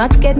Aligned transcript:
Market. 0.00 0.39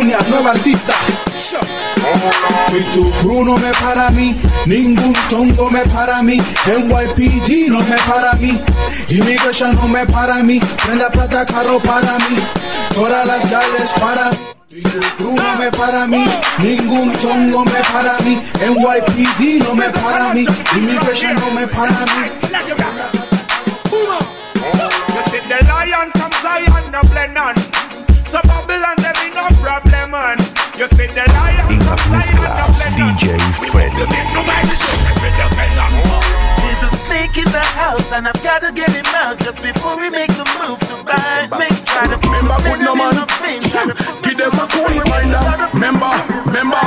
Waka 0.00 0.28
nueva 0.30 0.50
artista. 0.52 0.94
Y 2.72 2.82
tu 2.94 3.10
crew 3.20 3.44
no 3.44 3.58
me 3.58 3.70
para 3.72 4.10
mí, 4.10 4.34
ningún 4.64 5.12
tongo 5.28 5.70
me 5.70 5.80
para 5.80 6.22
mí, 6.22 6.40
NYPD 6.66 7.68
no 7.68 7.80
me 7.80 7.96
para 7.96 8.32
mí, 8.34 8.58
Immigration 9.08 9.74
no 9.76 9.88
me 9.88 10.06
para 10.06 10.42
mí, 10.42 10.60
prenda 10.84 11.10
plata 11.10 11.44
carro 11.44 11.78
para 11.80 12.16
mí, 12.18 12.38
todas 12.94 13.26
las 13.26 13.50
gales 13.50 13.90
para 14.00 14.30
mí. 14.30 14.38
Y 14.70 14.82
tu 14.82 15.00
crew 15.18 15.36
no 15.36 15.56
me 15.56 15.70
para 15.72 16.06
mí, 16.06 16.24
ningún 16.58 17.12
tongo 17.14 17.64
me 17.64 17.80
para 17.92 18.18
mí, 18.20 18.40
NYPD 18.60 19.64
no 19.64 19.74
me 19.74 19.90
para 19.90 20.32
mí, 20.32 20.46
Immigration 20.76 21.34
no 21.34 21.50
me 21.50 21.66
para 21.66 22.06
mí. 22.06 22.30
You 25.12 25.22
see 25.30 25.40
the 25.48 25.58
lion 25.66 26.10
from 26.12 26.32
Zion, 26.40 26.90
no 26.90 27.00
blend 27.10 27.36
on. 27.36 27.54
So 28.24 28.38
You 30.80 30.88
see 30.96 31.08
the 31.08 31.28
lion 31.28 31.68
En 31.68 31.82
from 31.82 32.12
las 32.12 32.24
Zion, 32.24 32.40
no 32.40 32.48
mezclas 32.48 32.78
blend 32.78 33.00
on. 33.00 33.16
DJ 33.20 33.36
Felix. 33.68 34.08
There's 36.56 36.82
a 36.82 36.96
snake 37.04 37.36
in 37.36 37.44
the 37.52 37.60
house 37.76 38.10
and 38.12 38.26
I've 38.26 38.42
gotta 38.42 38.72
get 38.72 38.90
him 38.90 39.04
out 39.14 39.38
just 39.40 39.62
before 39.62 39.98
we 39.98 40.08
make 40.08 40.32
the 40.32 40.46
move 40.56 40.80
to 40.88 41.04
buy 41.04 41.48
mix. 41.58 41.84
Try 41.84 42.06
to 42.06 42.16
Remember, 42.16 42.56
good 42.64 42.80
no 42.80 42.94
man. 42.94 43.12
Give 43.12 43.92
Give 44.22 44.38
them 44.38 44.52
a 44.52 44.66
cool 44.72 44.88
reminder. 44.88 45.68
Remember, 45.74 46.12
remember 46.46 46.79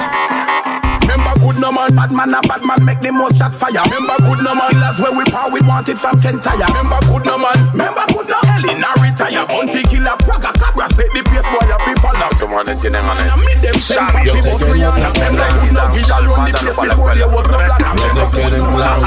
man, 1.74 1.96
bad 1.96 2.12
man, 2.14 2.34
a 2.34 2.40
bad 2.46 2.62
man, 2.64 2.86
make 2.86 3.02
the 3.02 3.12
most 3.12 3.38
shot 3.38 3.54
fire. 3.56 3.82
Remember, 3.90 4.16
good 4.22 4.46
no 4.46 4.54
man, 4.54 4.78
that's 4.78 5.02
where 5.02 5.12
we 5.12 5.26
power, 5.26 5.50
we 5.50 5.60
want 5.66 5.90
it 5.90 5.98
from 5.98 6.22
Kentire. 6.22 6.70
Remember, 6.70 7.02
good 7.10 7.26
no 7.26 7.38
man, 7.42 7.58
remember, 7.74 8.06
good 8.14 8.30
no 8.30 8.38
hell 8.46 8.64
in 8.64 8.84
a 8.86 8.92
retire. 9.02 9.46
Until 9.50 9.84
killer, 9.90 10.16
Praga, 10.22 10.54
Cabra, 10.54 10.88
set 10.94 11.10
the 11.12 11.26
place 11.26 11.48
boy, 11.50 11.66
your 11.66 11.82
people 11.82 12.14
now. 12.14 12.30
Come 12.38 12.54
on, 12.54 12.70
it's 12.70 12.86
in 12.86 12.94
them, 12.94 13.06
man. 13.06 13.18
I 13.18 13.36
meet 13.42 13.60
them, 13.66 13.76
send 13.82 14.06
from 14.14 14.22
people, 14.22 14.58
three 14.62 14.86
and 14.86 15.02
a 15.02 15.10
ten, 15.18 15.34
like 15.34 15.58
good 15.66 15.74
no 15.74 15.84
visual 15.90 16.38
on 16.38 16.46
the 16.46 16.54
place 16.54 16.78
before 16.78 17.16
they 17.18 17.26
walk 17.26 17.50
no 17.50 17.58
black. 17.58 17.82
Remember, 17.82 18.30
good 18.30 18.54
no 18.54 18.70
man, 18.78 19.02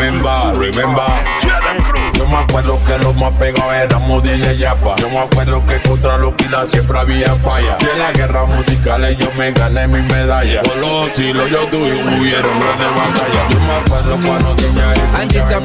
remember, 0.00 0.56
remember. 0.56 1.83
Yo 2.14 2.26
me 2.26 2.36
acuerdo 2.36 2.78
que 2.86 2.98
los 2.98 3.14
más 3.16 3.32
pegados 3.32 3.74
éramos 3.74 4.22
de 4.22 4.56
Yapa. 4.56 4.96
Yo 4.96 5.08
me 5.08 5.18
acuerdo 5.18 5.64
que 5.66 5.80
contra 5.82 6.16
los 6.18 6.32
pilas 6.34 6.70
siempre 6.70 6.98
había 6.98 7.34
falla. 7.36 7.76
Que 7.78 7.90
en 7.90 7.98
la 7.98 8.12
guerra 8.12 8.44
musical 8.46 9.16
yo 9.16 9.30
me 9.32 9.52
gané 9.52 9.86
mi 9.88 10.02
medalla. 10.02 10.62
Por 10.62 10.76
los 10.76 11.08
estilos 11.08 11.50
yo 11.50 11.66
tuve 11.66 11.92
hubieron 11.92 12.60
grandes 12.60 12.88
batallas. 12.96 13.48
Yo 13.50 13.60
me 13.60 13.74
acuerdo 13.74 14.18
cuando 14.26 14.54
tenía 14.56 14.92
And 15.14 15.32
it's 15.32 15.50
a. 15.50 15.60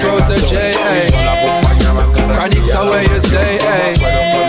Chronics 2.39 2.73
are 2.73 2.89
where 2.89 3.03
you 3.03 3.19
say, 3.19 3.57
eh. 3.57 4.48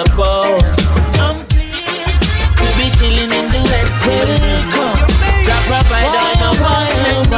I'm 0.00 1.44
pleased 1.52 2.24
to 2.56 2.66
be 2.78 2.88
chilling 2.96 3.30
in 3.36 3.46
the 3.52 3.60
West 3.68 4.00
Welcome. 4.06 4.96
Drop 5.44 5.62
provide 5.68 6.16
all 6.16 6.34
my 6.40 6.52
wants 6.62 7.02
and. 7.10 7.28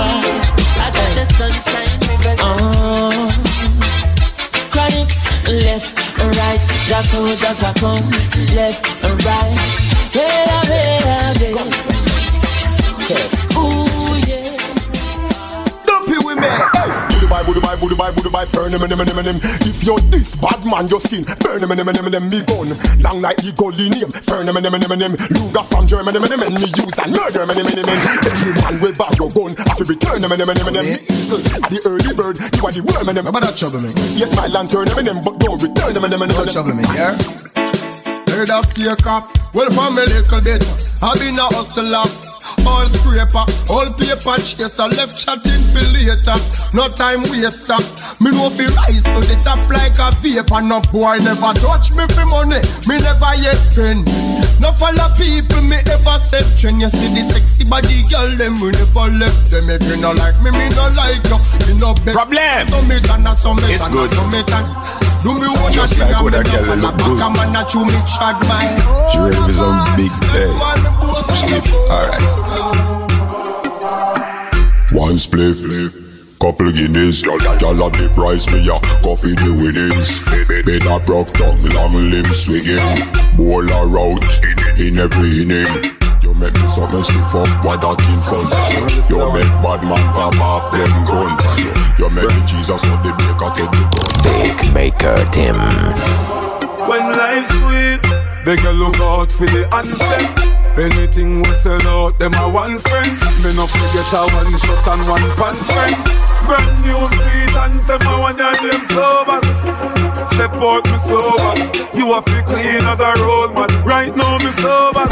I 0.79 0.87
got 0.95 1.11
the 1.17 1.25
sunshine. 1.35 1.99
Oh, 2.39 3.35
chronics 4.71 5.27
left 5.49 5.99
and 6.21 6.37
right. 6.37 6.63
Just 6.87 7.11
soldiers 7.11 7.65
are 7.65 7.75
come 7.75 8.09
left 8.55 8.87
and 9.03 9.25
right. 9.25 9.59
Better, 10.15 10.63
better, 10.69 11.55
better. 11.57 11.92
Bye, 17.43 17.53
budu 17.53 17.61
bye, 17.61 17.77
budu 17.77 17.97
bye, 17.97 18.13
budu 18.13 18.31
bye. 18.31 18.47
Burn 18.53 18.73
him, 18.73 18.83
him, 18.83 18.99
him, 18.99 19.07
him, 19.07 19.25
him. 19.25 19.39
If 19.67 19.85
you're 19.85 19.99
this 20.11 20.35
bad 20.37 20.65
man, 20.65 20.89
your 20.89 21.01
skin 21.01 21.25
burn 21.41 21.63
him, 21.63 21.71
him, 21.71 21.79
him, 21.79 21.97
him, 21.97 22.13
him. 22.13 22.29
Me 22.29 22.43
gun 22.47 22.71
long 23.03 23.21
like 23.21 23.39
the 23.39 23.53
gully 23.57 23.89
name. 23.91 24.11
Burn 24.27 24.47
him, 24.47 24.57
him, 24.57 24.71
him, 24.71 24.83
him, 24.83 25.01
him. 25.01 25.13
Luger 25.35 25.65
from 25.67 25.87
Germany, 25.87 26.19
him, 26.19 26.25
him, 26.25 26.43
him. 26.43 26.55
Me 26.55 26.69
use 26.71 26.99
and 26.99 27.13
murder 27.13 27.43
him, 27.43 27.51
him, 27.51 27.67
him, 27.67 27.79
him. 27.83 27.99
Any 28.23 28.53
man 28.63 28.75
with 28.79 28.97
bag 28.99 29.15
your 29.19 29.31
gun, 29.35 29.53
I 29.59 29.73
feel 29.75 29.89
return 29.91 30.23
him, 30.23 30.33
him, 30.33 30.43
him, 30.43 30.51
him, 30.51 30.75
him. 30.75 30.87
The 31.67 31.79
early 31.87 32.13
bird, 32.15 32.37
you 32.39 32.63
are 32.63 32.73
the 32.73 32.83
worm, 32.87 33.09
him, 33.09 33.17
him. 33.19 33.27
About 33.27 33.43
that 33.43 33.57
trouble 33.59 33.83
me. 33.83 33.91
Yet 34.15 34.31
my 34.39 34.47
lantern, 34.47 34.87
him, 34.87 35.03
him, 35.03 35.19
but 35.25 35.39
don't 35.43 35.59
return 35.59 35.97
him, 35.97 36.05
him, 36.05 36.23
him, 36.23 36.31
Don't 36.31 36.51
trouble 36.51 36.77
me, 36.77 36.85
yeah? 36.95 37.17
Heard 38.33 38.49
a 38.49 38.97
cop. 38.97 39.29
Well, 39.53 39.69
from 39.71 39.99
a 39.99 40.05
little 40.09 40.41
bit, 40.41 40.65
I 41.03 41.13
been 41.19 41.37
a 41.37 41.47
hustler. 41.53 42.07
All 42.67 42.87
scraper, 42.87 43.45
all 43.71 43.91
paper 43.99 44.37
chaser, 44.39 44.89
left 44.95 45.19
chatting 45.19 45.63
for 45.73 45.85
later. 45.93 46.39
No 46.75 46.89
time 46.89 47.23
waster. 47.29 47.81
Me 48.23 48.31
know 48.31 48.49
fi 48.51 48.67
rise 48.79 49.03
to 49.03 49.21
the 49.27 49.37
top 49.43 49.59
like 49.69 49.99
a 49.99 50.15
vapor. 50.23 50.63
No 50.63 50.81
boy 50.93 51.19
never 51.19 51.53
touch 51.59 51.93
me 51.93 52.07
for 52.15 52.27
money. 52.27 52.61
Me 52.87 52.99
never 53.03 53.33
yet 53.43 53.59
pen. 53.75 54.05
No 54.63 54.71
follow 54.79 55.11
people 55.19 55.67
me 55.67 55.75
ever 55.91 56.19
said 56.23 56.47
trend. 56.55 56.79
You 56.79 56.87
see 56.87 57.11
the 57.11 57.27
sexy 57.27 57.67
body 57.67 58.07
girl 58.07 58.31
them 58.39 58.63
we 58.63 58.71
never 58.71 59.11
left 59.11 59.51
them. 59.51 59.67
If 59.67 59.83
you 59.83 59.99
no 59.99 60.15
like 60.15 60.39
me, 60.39 60.55
me 60.55 60.71
no 60.71 60.87
like 60.95 61.19
you. 61.27 61.39
Me 61.67 61.75
no 61.83 61.91
bet. 62.07 62.15
Problem. 62.15 62.63
So 62.71 62.79
me 62.87 63.03
can, 63.03 63.27
so 63.35 63.59
me 63.59 63.75
It's 63.75 63.91
can, 63.91 63.99
good. 63.99 64.11
so 64.15 64.23
me 64.31 64.39
can. 64.47 64.63
Do 65.27 65.35
me 65.35 65.51
one 65.51 65.75
Just 65.75 65.99
like 65.99 66.15
what 66.23 66.31
that 66.39 66.47
girl 66.47 66.79
look 66.79 66.95
good. 67.03 67.19
Come 67.19 67.35
on, 67.43 67.51
not 67.51 67.75
you 67.75 67.83
me 67.83 67.99
chad 68.07 68.39
my. 68.47 68.71
She 69.11 69.19
ready 69.19 69.43
for 69.43 69.53
some 69.53 69.75
big 69.99 70.15
day. 70.31 70.47
Stiff. 71.43 71.67
Alright. 71.91 72.23
One 74.95 75.19
spliff, 75.19 75.59
couple 76.43 76.73
guineas, 76.73 77.23
y'all 77.23 77.39
at 77.39 77.93
the 77.95 78.11
price 78.19 78.51
me 78.51 78.67
ya, 78.67 78.75
coffee 79.07 79.31
the 79.39 79.55
winnings. 79.55 80.27
Bed 80.67 80.83
a 80.91 80.99
broke 81.07 81.31
tongue, 81.39 81.63
long 81.71 81.95
limb 81.95 82.27
swinging, 82.35 82.83
bowl 83.39 83.63
a 83.63 83.87
route 83.87 84.27
in 84.75 84.99
every 84.99 85.47
inning. 85.47 85.71
You 86.19 86.35
make 86.35 86.59
me 86.59 86.67
something 86.67 87.07
stiff 87.07 87.39
up, 87.39 87.47
what 87.63 87.79
that 87.79 88.03
in 88.11 88.19
front 88.27 88.51
of 88.51 89.07
you. 89.07 89.23
You 89.23 89.33
make 89.39 89.55
bad 89.63 89.87
man 89.87 90.03
pop 90.19 90.35
off 90.43 90.67
them 90.75 90.91
gun. 91.07 91.39
You 91.95 92.11
make 92.11 92.27
me 92.27 92.43
Jesus 92.51 92.83
on 92.91 92.99
the 93.07 93.15
baker 93.15 93.51
take 93.55 93.71
the 93.71 93.87
gun. 93.95 94.11
Big 94.27 94.59
Maker 94.75 95.23
Tim. 95.31 95.55
When 96.91 97.07
life's 97.15 97.55
sweet, 97.55 98.03
beg 98.43 98.59
you 98.67 98.75
look 98.75 98.99
out 98.99 99.31
for 99.31 99.47
the 99.47 99.63
handstand. 99.71 100.62
Anything 100.79 101.43
we 101.43 101.53
sell 101.61 101.87
out, 101.87 102.19
them 102.19 102.33
a 102.35 102.49
one 102.49 102.79
spend. 102.79 103.13
Me 103.45 103.53
no 103.57 103.67
forget 103.69 104.09
a 104.17 104.25
one 104.33 104.57
shot 104.57 104.89
and 104.89 105.05
one 105.07 105.29
pan 105.37 105.53
spend. 105.53 105.97
Brand 106.49 106.73
new 106.81 106.97
street 107.13 107.55
and 107.61 107.81
them 107.87 108.01
a 108.09 108.15
one 108.19 108.39
your 108.39 108.57
name 108.63 108.83
sobers. 108.83 109.45
Step 110.33 110.53
out 110.57 110.85
me 110.91 110.99
sober. 110.99 111.55
You 111.95 112.15
a 112.15 112.23
fi 112.23 112.41
clean 112.49 112.83
as 112.89 113.01
a 113.01 113.13
road 113.23 113.53
man. 113.53 113.85
Right 113.85 114.17
now 114.17 114.39
me 114.39 114.51
sober. 114.57 115.07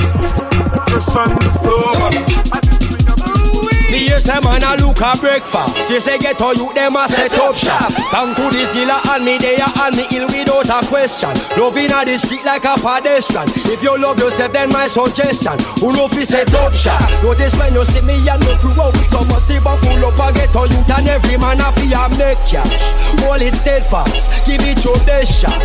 Fresh 0.89 1.17
and 1.17 1.33
me 1.37 1.51
sober. 1.53 2.80
The 3.91 3.99
yes, 3.99 4.31
a 4.31 4.39
man 4.47 4.63
a 4.63 4.79
look 4.79 5.03
a 5.03 5.19
breakfast. 5.19 5.91
Yes, 5.91 6.07
they 6.07 6.19
get 6.19 6.41
all 6.41 6.55
you 6.55 6.71
them 6.75 6.95
a 6.95 7.11
set 7.11 7.35
up 7.43 7.59
shop. 7.59 7.91
Down 8.15 8.31
to 8.39 8.47
the 8.55 8.63
zilla 8.71 9.03
and 9.11 9.25
me 9.27 9.35
there 9.43 9.59
and 9.59 9.97
me 9.99 10.07
ill 10.15 10.31
without 10.31 10.71
a 10.71 10.79
question. 10.87 11.35
Loving 11.59 11.91
a 11.91 12.07
the 12.07 12.15
street 12.15 12.47
like 12.47 12.63
a 12.63 12.79
pedestrian. 12.79 13.51
If 13.67 13.83
you 13.83 13.99
love 13.99 14.23
yourself, 14.23 14.53
then 14.55 14.71
my 14.71 14.87
suggestion. 14.87 15.59
Who 15.83 15.91
know 15.91 16.07
fi 16.07 16.23
set 16.23 16.55
up 16.55 16.71
shop? 16.73 17.03
Notice 17.27 17.59
when 17.59 17.75
you 17.75 17.83
see 17.83 18.03
me 18.07 18.15
and 18.23 18.39
no 18.47 18.55
crew 18.63 18.79
out 18.79 18.95
some 19.11 19.27
massive 19.27 19.67
and 19.67 19.81
full 19.83 20.07
up 20.07 20.23
a 20.23 20.39
get 20.39 20.55
all 20.55 20.71
you 20.71 20.79
and 20.87 21.09
every 21.11 21.37
man 21.37 21.59
a 21.59 21.75
fi 21.75 21.91
a 21.91 22.07
make 22.15 22.39
cash. 22.47 22.71
Hold 23.27 23.43
it 23.43 23.59
steadfast, 23.59 24.47
give 24.47 24.63
it 24.63 24.85
your 24.87 25.03
best 25.03 25.35
shot. 25.35 25.59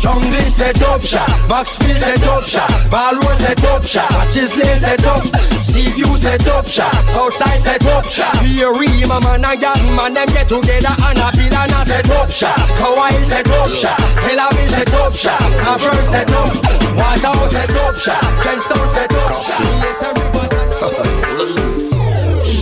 Jungle 0.00 0.40
set 0.48 0.80
up 0.82 1.02
shop, 1.02 1.28
Maxfield 1.48 1.98
set 1.98 2.22
up 2.26 2.44
shop, 2.44 2.70
Ballroom 2.90 3.36
set 3.36 3.64
up 3.64 3.84
shop, 3.84 4.10
Chisley 4.30 4.78
set 4.78 5.04
up, 5.04 5.24
Seaview 5.62 6.06
set 6.16 6.46
up 6.46 6.66
shop, 6.66 6.94
Southside 7.10 7.58
set 7.58 7.86
up 7.86 8.04
shop, 8.04 8.32
Beery, 8.40 8.86
my 9.08 9.18
man 9.20 9.44
and 9.44 9.60
young 9.60 9.96
man 9.96 10.12
them 10.12 10.28
get 10.28 10.48
together 10.48 10.94
and 11.02 11.18
a 11.18 11.30
bill 11.34 11.54
and 11.54 11.72
a 11.72 11.84
set 11.84 12.10
up 12.10 12.30
shop, 12.30 12.56
Kawaii 12.78 13.24
set 13.24 13.50
up 13.50 13.70
shop, 13.70 13.98
Tel 14.22 14.38
Aviv 14.38 14.68
set 14.70 14.94
up 14.94 15.14
shop, 15.14 15.40
Cavern 15.66 16.02
set 16.02 16.30
up, 16.30 16.54
Waterhouse 16.94 17.50
set 17.50 17.70
up 17.76 17.96
shop, 17.96 18.22
Trenchtown 18.42 18.88
set 18.88 19.12
up 19.14 19.42
shop, 19.42 19.60
yes 19.82 20.02
everybody. 20.02 20.48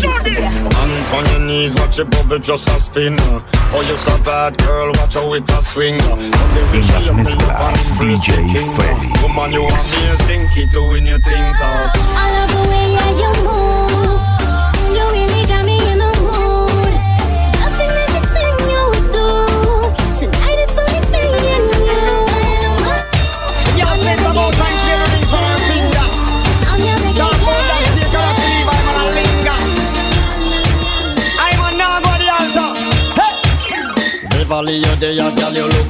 And 0.04 0.35
on 1.12 1.24
your 1.30 1.40
knees, 1.40 1.74
watch 1.74 1.98
your 1.98 2.06
bubble 2.06 2.38
just 2.38 2.68
a 2.68 2.78
spin. 2.80 3.16
Oh, 3.72 3.84
you're 3.86 3.96
so 3.96 4.16
bad, 4.24 4.58
girl, 4.58 4.92
watch 4.94 5.14
how 5.14 5.32
it 5.34 5.50
a 5.50 5.62
swing. 5.62 6.00
En 6.72 6.86
las 6.92 7.10
mezclas, 7.12 7.92
DJ 7.98 8.32
Felix. 8.52 9.22
Woman, 9.22 9.52
you 9.52 9.66
amazing, 9.66 10.48
keep 10.54 10.70
doing 10.70 11.06
your 11.06 11.20
thing, 11.20 11.54
cause 11.54 11.92
I 11.94 12.30
love 12.34 12.50
the 12.52 12.62
way 12.70 12.86
you 13.20 13.44
move. 13.44 13.95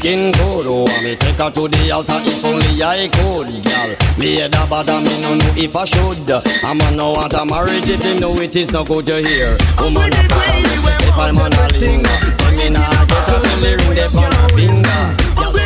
Looking 0.06 0.32
good. 0.32 0.66
Oh, 0.66 0.84
want 0.84 1.02
me 1.02 1.16
take 1.16 1.36
her 1.36 1.50
to 1.50 1.68
the 1.68 1.90
altar 1.90 2.20
if 2.22 2.44
only 2.44 2.82
I 2.82 3.08
could, 3.08 3.50
girl. 3.64 4.18
Me 4.18 4.36
head 4.36 4.54
a 4.54 4.66
bother, 4.66 5.00
me 5.00 5.20
no 5.22 5.34
know 5.34 5.52
if 5.56 5.75
I 5.75 5.84
should. 5.84 6.30
I'm 6.64 6.80
a 6.80 6.90
no 6.92 7.12
want 7.12 7.32
a 7.32 7.44
marriage 7.44 7.88
if 7.88 8.04
you 8.04 8.20
know 8.20 8.36
it 8.38 8.54
is 8.56 8.70
no 8.70 8.84
good 8.84 9.06
to 9.06 9.18
hear. 9.20 9.56
Woman, 9.80 10.12
a 10.12 10.22
problem 10.28 10.64
if 11.02 11.18
I'm 11.18 11.36
on 11.38 11.52
a 11.52 11.66
linger. 11.78 12.08
When 12.44 12.56
me 12.56 12.68
nah 12.70 13.04
get 13.06 13.28
her, 13.28 13.40
when 13.42 13.56
me 13.62 13.70
ring 13.75 13.94
the 13.96 14.06
on 14.18 14.32
a 14.32 14.48
finger. 14.54 15.26
Girl, 15.36 15.56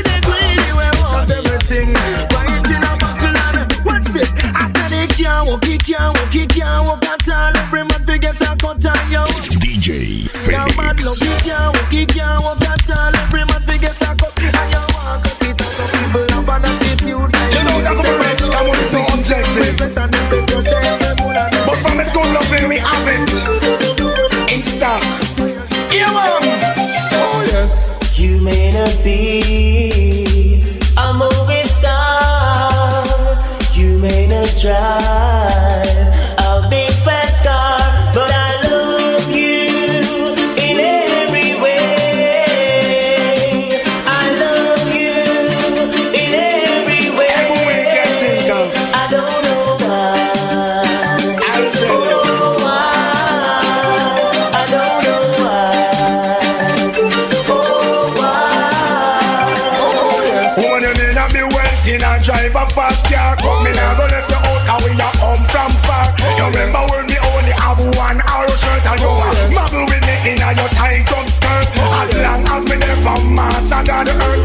everything. 1.37 1.95
Fight 2.33 2.71
in 2.71 2.83
a 2.83 2.93
buckle 2.99 3.37
and 3.37 3.73
what's 3.85 4.13
this? 4.13 4.31
I 4.55 4.71
said 4.73 4.93
it 4.93 5.11
can't 5.17 5.49
walk, 5.49 5.67
it 5.67 5.85
can't 5.85 6.17
walk, 6.17 6.35
it 6.35 6.49
can't 6.49 6.87
walk 6.87 7.05
at 7.05 7.29
all. 7.29 7.57
Every 7.57 7.85
man 7.85 8.01
forget 8.07 8.41
a 8.41 8.57
cut 8.57 8.87
on 8.87 9.11
yo. 9.11 9.25
DJ 9.61 10.29
Now 10.51 10.67
bad 10.77 11.03
luck, 11.05 11.19
Felix. 11.19 11.80
Cause 73.51 73.73
I 73.73 73.85
got 73.85 74.07
the 74.07 74.13
earth 74.13 74.40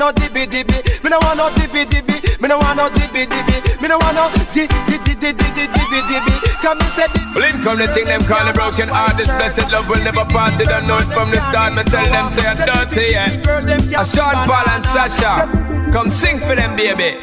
want 0.00 0.16
no 0.16 0.22
dibby 0.22 0.46
dibby. 0.46 1.04
Me 1.04 1.10
no 1.10 1.18
want 1.20 1.36
no 1.38 1.48
dibby 1.50 1.84
dibby. 1.84 2.16
Me 2.40 2.48
no 2.48 2.58
want 2.58 2.76
no 2.78 2.88
dibby 2.88 3.26
dibby. 3.28 3.56
Me 3.82 3.88
no 3.88 3.98
want 3.98 4.16
no 4.16 4.28
di 4.52 4.66
di 4.66 4.96
di 5.04 5.14
di 5.20 5.32
di 5.32 5.48
di 5.52 5.64
dibby 5.68 6.00
dibby. 6.08 6.34
Come 6.62 6.80
and 6.80 6.92
say 6.96 7.06
di- 7.12 7.20
Well, 7.34 7.44
in 7.44 7.62
come 7.62 7.78
the 7.78 7.86
thing 7.88 8.06
them 8.06 8.22
call 8.24 8.48
a 8.48 8.52
broken 8.52 8.88
heart. 8.88 9.16
This 9.16 9.26
blessed 9.26 9.70
love 9.70 9.88
will 9.88 10.02
never 10.02 10.24
part. 10.24 10.56
They 10.56 10.64
don't 10.64 10.86
know 10.86 10.98
it 10.98 11.08
from 11.12 11.30
the 11.30 11.40
start. 11.50 11.74
Me 11.76 11.84
tell 11.84 12.04
them 12.04 12.26
say 12.32 12.46
I'm 12.46 12.56
dirty, 12.56 13.12
yeah. 13.12 14.00
A 14.00 14.04
Sean 14.06 14.36
Paul 14.48 14.66
and 14.72 14.84
Sasha, 14.86 15.44
come 15.92 16.10
sing 16.10 16.40
for 16.40 16.54
them, 16.56 16.76
baby. 16.76 17.20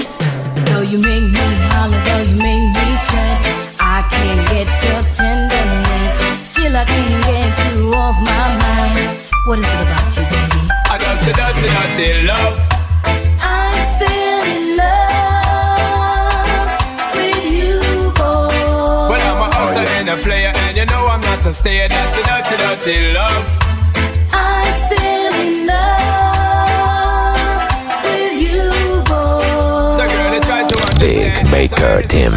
Though 0.69 0.81
you 0.81 0.99
make 1.01 1.23
me 1.33 1.47
holler, 1.73 1.97
though 2.05 2.23
you 2.29 2.37
make 2.37 2.69
me 2.77 2.87
sweat, 3.09 3.73
I 3.81 4.05
can't 4.11 4.41
get 4.53 4.69
your 4.85 5.01
tenderness. 5.17 6.49
Still, 6.49 6.75
I 6.77 6.85
can't 6.85 7.25
get 7.25 7.57
you 7.79 7.93
off 7.93 8.15
my 8.21 8.47
mind. 8.61 9.17
What 9.45 9.59
is 9.59 9.65
it 9.65 9.81
about 9.81 10.17
you, 10.17 10.23
baby? 10.29 10.56
I 10.97 10.99
don't 10.99 11.19
say 11.21 11.29
dirty, 11.37 11.67
dirty 11.77 12.25
love. 12.25 12.57
I'm 13.39 13.77
still 13.93 14.41
in 14.49 14.63
love 14.81 16.57
with 17.13 17.45
you, 17.53 17.77
boy. 18.17 18.49
Well, 19.05 19.21
I'm 19.21 19.41
a 19.45 19.47
hustler 19.53 19.85
and 19.93 20.09
a 20.09 20.17
player, 20.17 20.51
and 20.55 20.75
you 20.75 20.85
know 20.87 21.05
I'm 21.05 21.21
not 21.21 21.45
a 21.45 21.53
stayer. 21.53 21.87
That's 21.87 22.17
a 22.17 22.23
dirty, 22.25 22.57
dirty 22.57 23.11
love. 23.13 23.45
I'm 24.33 24.75
still 24.89 25.33
in 25.45 25.67
love 25.67 27.37
with 28.03 28.41
you, 28.41 28.65
boy. 29.05 30.01
So, 30.01 30.03
girl, 30.09 30.41
try 30.41 30.65
to 30.65 30.75
Big 30.99 31.37
understand. 31.37 31.51
Baker 31.51 32.01
Tim. 32.09 32.33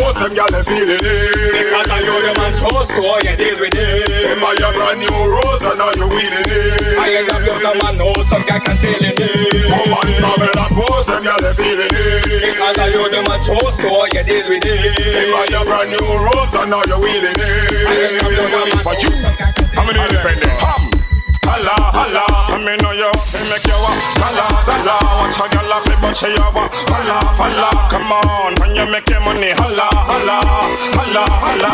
Most 0.00 0.18
them 0.18 0.32
gyal 0.34 0.50
they 0.50 0.62
feeling 0.66 0.98
it. 0.98 1.34
Because 1.54 1.90
I 1.90 1.98
you 2.02 2.16
them 2.24 2.40
and 2.42 2.54
trust 2.58 2.90
to 2.90 3.02
how 3.02 3.18
you 3.22 3.34
deal 3.38 3.56
with 3.60 3.74
it. 3.74 4.08
Them 4.10 4.42
a 4.42 4.50
your 4.58 4.72
brand 4.74 4.98
new 4.98 5.14
rose 5.14 5.64
and 5.64 5.78
now 5.78 5.90
you 5.94 6.06
wheeling 6.10 6.48
it. 6.50 6.98
I 6.98 7.22
ain't 7.22 7.28
got 7.30 7.62
some 7.62 7.78
man 7.78 7.94
know 7.98 8.12
some 8.26 8.42
guy 8.42 8.58
can 8.58 8.76
feel 8.78 8.98
it. 8.98 9.14
Woman 9.70 10.08
travel 10.18 10.50
and 10.50 10.72
most 10.74 11.06
them 11.06 11.22
gyal 11.22 11.38
they 11.38 11.54
feeling 11.54 11.94
it. 11.94 12.24
Because 12.26 12.78
I 12.78 12.86
you 12.90 13.06
them 13.06 13.26
and 13.30 13.42
trust 13.44 13.78
to 13.80 13.88
how 13.88 14.06
you 14.10 14.22
deal 14.26 14.46
with 14.50 14.66
it. 14.66 14.98
Them 14.98 15.30
a 15.30 15.42
your 15.52 15.64
brand 15.64 15.88
new 15.94 16.02
rose 16.02 16.54
and 16.58 16.70
now 16.70 16.82
you 16.82 16.98
wheeling 16.98 17.38
it. 17.38 17.86
I 17.86 17.94
ain't 17.94 18.18
got 18.18 18.34
some 18.34 18.50
man 18.50 18.82
But 18.82 18.98
you, 18.98 19.12
how 19.78 19.84
many 19.86 20.00
independents? 20.02 21.13
Holla, 21.54 21.70
holla, 21.94 22.26
I 22.50 22.58
me 22.58 22.74
know 22.82 22.90
you, 22.90 23.06
me 23.06 23.40
make 23.46 23.62
you 23.62 23.78
walk. 23.78 23.94
Holla, 24.18 24.42
holla, 24.66 24.94
watch 25.22 25.38
a 25.38 25.46
a 25.46 25.78
flip 25.86 26.00
but 26.02 26.16
she 26.18 26.26
a. 26.34 26.50
Holla, 26.50 27.16
holla, 27.38 27.70
come 27.86 28.10
on, 28.10 28.58
when 28.58 28.74
you 28.74 28.82
make 28.90 29.06
your 29.06 29.20
money. 29.22 29.54
Holla, 29.54 29.86
holla, 30.02 30.42
holla, 30.98 31.22
holla, 31.38 31.70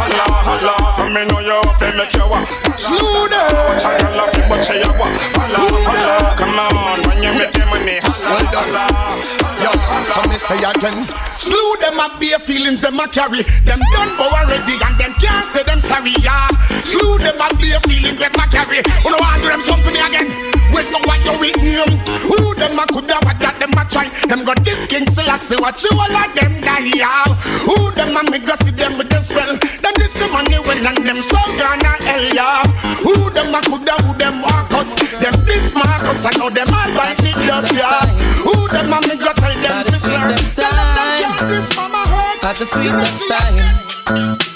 holla, 0.00 0.24
holla, 0.40 0.74
I 0.96 1.12
me 1.12 1.28
know 1.28 1.44
you, 1.44 1.60
me 1.60 2.00
make 2.00 2.16
you 2.16 2.24
walk. 2.32 2.48
Slow 2.80 3.28
down, 3.28 3.52
watch 3.68 3.84
a 3.84 3.92
a 3.92 4.24
flip 4.32 4.48
but 4.48 4.64
she 4.64 4.80
a. 4.80 4.88
Holla, 4.88 5.68
holla, 5.68 6.16
come 6.40 6.56
on, 6.56 7.04
when 7.04 7.20
you 7.20 7.36
make 7.36 7.52
your 7.60 7.68
money. 7.68 8.00
Holla, 8.00 8.48
holla, 8.56 9.20
Yo, 9.60 9.68
so 10.16 10.20
me 10.32 10.36
say 10.40 10.56
again. 10.64 11.04
Slew 11.36 11.76
them 11.80 12.00
a 12.00 12.08
bare 12.20 12.38
feelings 12.38 12.80
them 12.80 13.00
a 13.00 13.08
carry. 13.08 13.42
Them 13.64 13.80
done 13.92 14.12
bow 14.16 14.28
already 14.40 14.76
and 14.80 14.96
them 15.00 15.12
can't 15.20 15.44
say 15.44 15.62
them 15.64 15.80
sorry. 15.80 16.12
Yeah. 16.20 16.48
Slew 16.84 17.16
them 17.18 17.40
a 17.40 17.48
bare 17.56 17.80
feelings 17.88 18.18
them 18.18 18.32
a 18.36 18.44
carry. 18.48 18.80
You 19.10 19.18
know 19.18 19.26
want 19.26 19.42
them 19.42 19.62
something 19.66 19.98
again. 19.98 20.30
Wait 20.70 20.86
no 20.94 21.02
what 21.02 21.18
you 21.26 21.34
with 21.42 21.58
name. 21.58 21.98
Who 22.30 22.54
them 22.54 22.78
a 22.78 22.86
coulda 22.86 23.18
what 23.26 23.42
that 23.42 23.58
them 23.58 23.74
a 23.74 23.82
try. 23.90 24.06
Them 24.30 24.46
got 24.46 24.62
this 24.62 24.86
king 24.86 25.02
Selassie 25.10 25.58
watch 25.58 25.82
you 25.82 25.90
all 25.98 26.06
of 26.06 26.30
them 26.38 26.62
die. 26.62 26.94
Yeah. 26.94 27.26
Who 27.66 27.90
them 27.90 28.14
a 28.14 28.22
me 28.30 28.38
go 28.38 28.54
see 28.62 28.70
them 28.70 29.02
with 29.02 29.10
the 29.10 29.18
spell. 29.18 29.58
Them 29.58 29.94
this 29.98 30.14
money 30.30 30.62
well 30.62 30.86
and 30.86 31.02
them 31.02 31.26
so 31.26 31.42
gonna 31.58 31.90
hell 32.06 32.22
yeah. 32.30 32.62
Who 33.02 33.34
them 33.34 33.50
a 33.50 33.58
coulda 33.66 33.98
who 34.06 34.14
them 34.14 34.46
Marcus. 34.46 34.94
Them 34.94 35.34
this 35.42 35.74
Marcus 35.74 36.22
I 36.22 36.30
know 36.38 36.46
them 36.46 36.70
all 36.70 36.90
by 36.94 37.10
the 37.18 37.34
dust 37.34 37.74
yeah. 37.74 38.06
Who 38.46 38.54
them 38.70 38.94
a 38.94 38.98
me 39.10 39.18
go 39.18 39.34
tell 39.34 39.58
them 39.58 39.90
to 39.90 39.98
learn. 40.06 40.38
Tell 40.54 40.70
them 40.70 41.18
them 41.18 41.50
this 41.50 41.66
mama 41.74 42.06
hurt. 42.06 42.46
At 42.46 42.54
the 42.62 42.66
sweetest 42.70 43.26
time. 43.26 44.49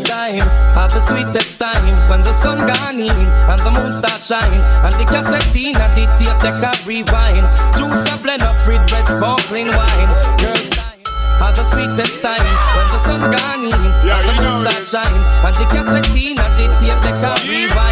Girls 0.00 0.08
time, 0.08 0.40
at 0.76 0.88
the 0.88 1.00
sweetest 1.00 1.58
time 1.58 2.08
When 2.08 2.22
the 2.22 2.32
sun 2.32 2.58
gone 2.58 3.00
in 3.00 3.20
and 3.50 3.60
the 3.60 3.70
moon 3.70 3.92
start 3.92 4.22
shine 4.22 4.60
And 4.84 4.94
the 4.96 5.04
cassette 5.04 5.56
in 5.56 5.76
and 5.76 5.92
the 5.96 6.06
tape 6.16 6.40
deck 6.40 6.62
a 6.62 6.72
rewind. 6.86 7.44
Juice 7.76 8.08
a 8.08 8.16
blend 8.22 8.42
up 8.42 8.56
with 8.66 8.80
red 8.92 9.06
sparkling 9.08 9.68
wine. 9.68 10.10
Girls 10.40 10.70
time, 10.72 11.00
at 11.44 11.52
the 11.52 11.64
sweetest 11.68 12.22
time 12.22 12.48
When 12.76 12.86
the 12.88 12.98
sun 13.04 13.20
gone 13.28 13.64
in 13.64 13.82
and 14.08 14.24
the 14.24 14.32
moon 14.40 14.64
start 14.64 14.84
shine 14.88 15.20
And 15.44 15.54
the 15.56 15.66
cassette 15.68 16.16
in 16.16 16.38
and 16.38 16.54
the 16.56 16.66
tape 16.80 17.00
deck 17.04 17.20
a 17.20 17.32
rewind 17.44 17.89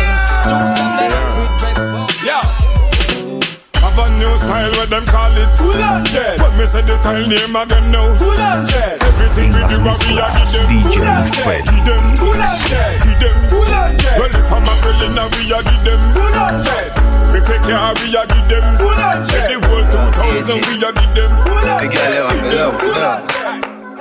style 4.48 4.72
where 4.80 4.88
them 4.88 5.04
call 5.04 5.36
it. 5.36 5.50
Full 5.60 5.82
on 5.84 6.00
jet. 6.08 6.40
But 6.40 6.56
me 6.56 6.64
say 6.64 6.80
the 6.80 6.96
style 6.96 7.26
name 7.28 7.52
again 7.52 7.92
now. 7.92 8.16
Full 8.16 8.40
on 8.40 8.64
jet. 8.64 8.96
Everything 9.04 9.52
we 9.52 9.60
do 9.68 9.76
what 9.84 10.00
we 10.08 10.16
a 10.16 10.26
give 10.32 10.48
them. 10.56 10.66
DJ 10.72 10.88
Full 10.88 11.04
on 11.04 11.24
jet 11.28 11.60
Give 11.68 11.84
them. 11.84 12.04
Full 12.16 12.40
on 12.40 12.56
jet. 12.64 12.96
Give 13.04 13.18
them. 13.20 13.36
Full 13.52 13.72
on 13.76 13.92
jet. 14.00 14.16
Well 14.16 14.32
if 14.32 14.48
I'm 14.48 14.64
a 14.64 14.74
girl 14.80 15.00
in 15.04 15.20
a 15.20 15.24
we 15.36 15.52
a 15.52 15.58
give 15.60 15.84
them. 15.84 16.00
Full 16.16 16.36
on 16.40 16.56
jet. 16.64 16.88
We 17.28 17.38
take 17.44 17.60
care 17.60 17.92
we 18.00 18.08
a 18.16 18.22
give 18.24 18.48
them. 18.48 18.64
Full 18.80 18.96
on 18.96 19.20
jet. 19.28 19.46
The 19.52 19.56
whole 19.68 19.84
2000 19.84 20.56
we 20.64 20.74
a 20.80 20.90
give 20.96 21.12
them. 21.12 21.32
Full 21.44 21.68
on 21.68 21.78
jet 21.92 22.08
yo, 22.16 22.24
Give 22.32 22.48
yo, 22.48 22.64
them 22.64 22.72
Full 22.80 22.96
yo. 22.96 23.12
on 23.12 23.20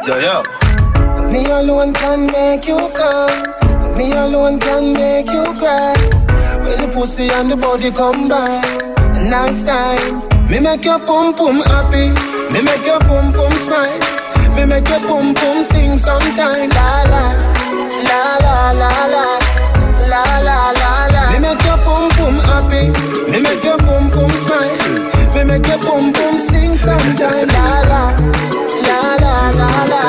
Yo, 0.08 0.16
yo. 0.24 0.38
Me 1.28 1.44
alone 1.52 1.92
can 1.92 2.32
make 2.32 2.64
you 2.72 2.80
come. 2.96 3.36
Me 4.00 4.16
alone 4.16 4.60
can 4.64 4.96
make 4.96 5.28
you 5.28 5.44
cry. 5.60 5.92
When 6.64 6.80
the 6.80 6.90
pussy 6.94 7.28
and 7.30 7.52
the 7.52 7.58
body 7.58 7.92
combine, 7.92 8.64
nice 9.30 9.66
time. 9.66 10.37
Me 10.50 10.60
make 10.60 10.86
your 10.86 11.00
pum 11.00 11.34
pum 11.36 11.60
happy. 11.68 12.10
Me 12.54 12.62
make 12.64 12.86
your 12.86 13.00
pum 13.02 13.34
pum 13.34 13.52
smile. 13.54 14.00
Me 14.56 14.66
make 14.66 14.88
your 14.90 15.00
pum 15.02 15.34
pum 15.34 15.64
sing 15.64 15.98
sometime. 15.98 16.70
La 16.70 17.04
la, 17.12 17.24
la 18.08 18.22
la 18.40 18.72
la 18.72 18.92
la, 19.14 19.26
la 20.08 20.24
la 20.48 20.72
la 20.72 21.08
la. 21.14 21.32
Me 21.32 21.40
make 21.40 21.64
your 21.68 21.78
pum 21.86 22.10
pum 22.18 22.36
happy. 22.48 22.90
Me 23.32 23.40
make 23.42 23.64
your 23.64 23.78
pum 23.78 24.10
pum 24.10 24.32
smile. 24.32 24.78
Me 25.36 25.44
make 25.44 25.68
your 25.68 25.80
pum 25.80 26.14
pum 26.14 26.40
sing 26.40 26.76
sometime. 26.76 27.48
La 27.48 27.82
la, 27.92 28.04
la 28.88 29.00
la 29.24 29.52
la 29.52 29.70
la, 29.92 30.02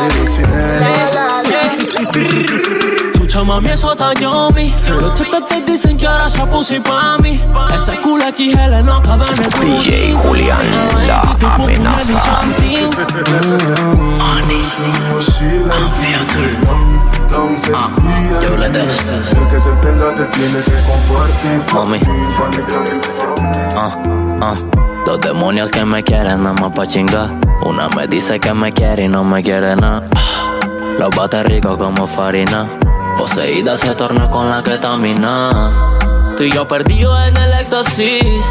la 0.80 0.94
la 1.16 1.42
la. 2.72 2.77
Chucha 3.38 3.44
mami, 3.44 3.70
eso 3.70 3.94
dañó 3.94 4.50
mi 4.50 4.70
Los 5.00 5.14
chetas 5.14 5.46
te 5.48 5.60
dicen 5.60 5.96
que 5.96 6.06
ahora 6.06 6.28
se 6.28 6.44
puso 6.46 6.74
pa' 6.82 7.18
mí 7.18 7.40
Ese 7.72 7.96
culo 8.00 8.24
aquí 8.26 8.50
gel 8.50 8.84
no 8.84 9.00
cabe 9.00 9.26
en 9.26 9.44
el 9.44 9.80
DJ 9.80 10.14
Julián, 10.14 10.58
la 11.06 11.20
amenaza. 11.20 12.40
Yo 18.42 18.56
le 18.56 18.70
dejo. 18.70 18.88
El 18.88 19.48
que 19.48 19.58
te 19.60 19.76
tenga 19.82 20.14
te 20.14 20.24
tiene 20.24 20.60
que 20.64 20.72
compartir. 20.88 21.60
Mami. 21.74 22.00
Ah, 23.76 23.90
ah. 24.42 24.54
Dos 25.04 25.20
demonios 25.20 25.70
que 25.70 25.84
me 25.84 26.02
quieren 26.02 26.42
nada 26.42 26.54
más 26.60 26.72
pa' 26.72 26.86
chingar. 26.86 27.30
Una 27.62 27.88
me 27.90 28.06
dice 28.06 28.40
que 28.40 28.52
me 28.52 28.72
quiere 28.72 29.04
y 29.04 29.08
no 29.08 29.22
me 29.22 29.42
quiere 29.42 29.76
nada. 29.76 30.02
Los 30.98 31.10
bate 31.10 31.42
rico 31.44 31.76
como 31.76 32.06
farina. 32.06 32.66
Poseída 33.18 33.76
se 33.76 33.92
torna 33.96 34.30
con 34.30 34.48
la 34.48 34.62
que 34.62 34.78
camina. 34.78 35.96
Tú 36.36 36.44
y 36.44 36.52
yo 36.52 36.68
perdido 36.68 37.20
en 37.24 37.36
el 37.36 37.52
éxtasis 37.54 38.44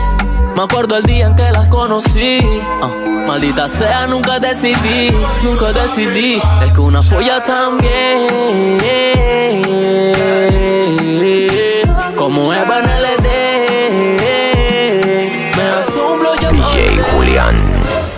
Me 0.57 0.63
acuerdo 0.63 0.97
el 0.97 1.03
día 1.03 1.27
en 1.27 1.35
que 1.37 1.49
las 1.53 1.69
conocí. 1.69 2.39
Ah, 2.81 2.89
maldita 3.25 3.69
sea, 3.69 4.07
nunca 4.07 4.41
decidí, 4.41 5.09
nunca 5.41 5.71
decidí. 5.71 6.41
Es 6.65 6.73
que 6.73 6.81
una 6.81 7.01
folla 7.01 7.45
también. 7.45 8.27
Como 12.17 12.53
Eva 12.53 12.79
en 12.79 12.85
LD. 13.03 13.27
Me 15.55 15.63
asombro 15.79 16.35
yo. 16.41 16.51
DJ 16.51 17.01
Julián. 17.13 17.55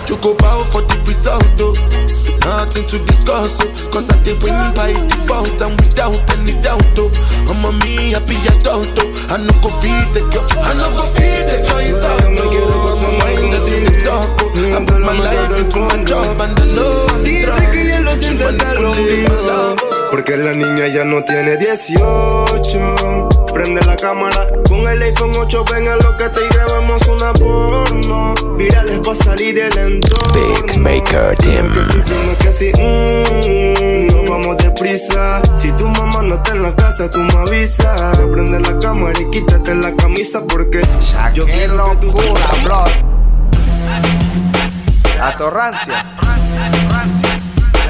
Choco 0.04 0.34
bow 0.34 0.64
for 0.64 0.84
the 0.84 0.96
result, 1.06 1.60
oh. 1.60 2.09
Nothing 2.44 2.86
to 2.88 2.98
discuss, 3.06 3.60
oh. 3.62 3.70
Cause 3.92 4.10
I 4.10 4.16
did 4.22 4.42
win 4.42 4.54
by 4.74 4.92
default 4.92 5.60
and 5.60 5.74
without 5.80 6.18
any 6.36 6.54
doubt, 6.60 6.82
oh. 6.98 7.10
I'm 7.48 7.62
a 7.64 7.70
me 7.84 8.12
happy 8.12 8.36
adult, 8.52 8.92
oh. 9.00 9.32
I 9.32 9.36
no 9.38 9.52
go 9.62 9.70
feed 9.80 10.08
the 10.14 10.22
girl, 10.32 10.46
I 10.62 10.74
no 10.74 10.88
go 10.96 11.04
feed 11.14 11.44
the 11.46 11.62
girl, 11.66 11.80
it's 11.82 12.02
out, 12.02 12.24
oh. 12.24 12.98
My 13.00 13.10
mind 13.24 13.54
is 13.54 13.66
in 13.68 13.84
the 13.84 13.94
dark, 14.04 14.30
oh. 14.40 14.76
I 14.76 14.84
put 14.84 15.00
my 15.00 15.16
life 15.16 15.52
into 15.58 15.80
my 15.80 15.98
job 16.04 16.40
and 16.40 16.58
I 16.58 16.66
know 16.74 17.06
I'm 17.10 17.24
que 17.24 18.76
conmigo 18.76 19.76
Porque 20.10 20.36
la 20.36 20.52
niña 20.52 20.86
ya 20.88 21.04
no 21.04 21.22
tiene 21.22 21.56
18 21.56 23.29
Prende 23.52 23.80
la 23.86 23.96
cámara 23.96 24.46
con 24.68 24.88
el 24.88 25.02
iPhone 25.02 25.32
8 25.36 25.64
Ven 25.72 25.88
a 25.88 25.96
lo 25.96 26.16
que 26.16 26.28
te 26.28 26.48
grabamos 26.48 27.06
una 27.08 27.32
porno 27.32 28.34
Virales 28.56 29.00
pa' 29.00 29.14
salir 29.14 29.54
del 29.54 29.76
entorno 29.78 30.64
Big 30.64 30.78
Maker 30.78 31.36
Team. 31.36 31.72
Que 31.72 31.84
si 31.84 32.02
tú 32.02 32.14
que 32.40 32.52
si 32.52 32.72
mm, 32.72 34.14
Nos 34.14 34.28
vamos 34.28 34.56
deprisa 34.58 35.42
Si 35.56 35.72
tu 35.72 35.88
mamá 35.88 36.22
no 36.22 36.36
está 36.36 36.54
en 36.54 36.62
la 36.62 36.74
casa 36.74 37.10
tú 37.10 37.18
me 37.18 37.32
avisas 37.32 38.18
Prende 38.18 38.60
la 38.60 38.78
cámara 38.78 39.18
y 39.20 39.30
quítate 39.30 39.74
la 39.74 39.94
camisa 39.96 40.42
Porque 40.46 40.82
yo 41.34 41.46
quiero 41.46 41.90
que 42.00 42.06
tú 42.06 42.12
bro. 42.64 42.84
Atorrancia. 45.20 46.02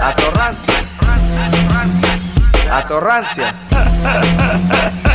Atorrancia. 0.01 0.75
Atorrancia. 2.71 3.55
Levanta 4.11 5.10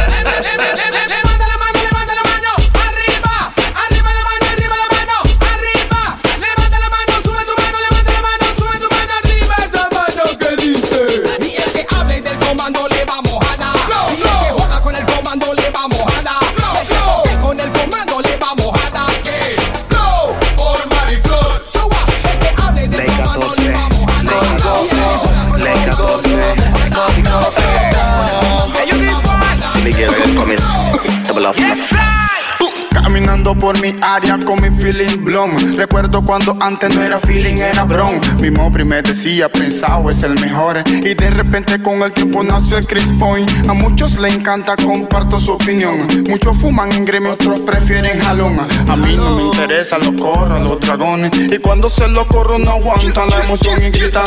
Por 33.53 33.79
mi 33.79 33.93
área 34.01 34.39
con 34.39 34.59
mi 34.59 34.69
feeling 34.69 35.23
blom. 35.23 35.51
Recuerdo 35.75 36.25
cuando 36.25 36.57
antes 36.59 36.95
no 36.95 37.03
era 37.03 37.19
feeling, 37.19 37.57
era 37.57 37.83
bron. 37.83 38.19
Mi 38.41 38.49
mobri 38.49 38.83
me 38.83 39.03
decía, 39.03 39.49
pensado 39.49 40.09
es 40.09 40.23
el 40.23 40.33
mejor. 40.41 40.83
Y 40.87 41.13
de 41.13 41.29
repente 41.29 41.81
con 41.81 42.01
el 42.01 42.11
tiempo 42.11 42.43
nació 42.43 42.77
el 42.77 42.87
Chris 42.87 43.07
Point. 43.19 43.49
A 43.69 43.73
muchos 43.73 44.17
le 44.17 44.29
encanta, 44.29 44.75
comparto 44.75 45.39
su 45.39 45.51
opinión. 45.53 46.07
Muchos 46.27 46.57
fuman 46.57 46.91
en 46.93 47.05
gremio, 47.05 47.33
otros 47.33 47.61
prefieren 47.61 48.19
jalón. 48.19 48.57
A 48.59 48.95
mí 48.95 49.15
no 49.15 49.35
me 49.35 49.43
interesa, 49.43 49.99
lo 49.99 50.15
corro, 50.15 50.59
los 50.59 50.79
dragones. 50.79 51.31
Y 51.35 51.59
cuando 51.59 51.87
se 51.89 52.07
lo 52.07 52.27
corro, 52.27 52.57
no 52.57 52.71
aguantan 52.71 53.29
la 53.29 53.43
emoción 53.43 53.81
y 53.81 53.89
gritan. 53.91 54.25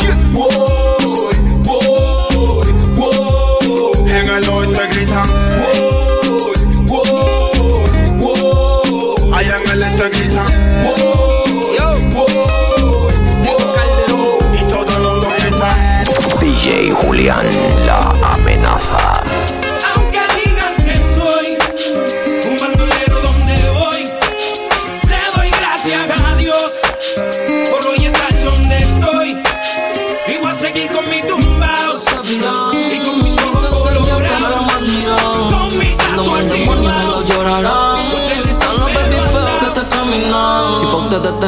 En 4.07 4.27
el 4.27 4.49
oeste 4.49 4.87
gritan. 4.91 5.48
Y 9.99 10.01
todo 14.71 14.95
el 14.95 15.03
mundo 15.03 15.27
grita. 15.37 16.03
DJ 16.39 16.91
Julián, 16.91 17.45
la 17.85 18.13
amenaza. 18.31 19.28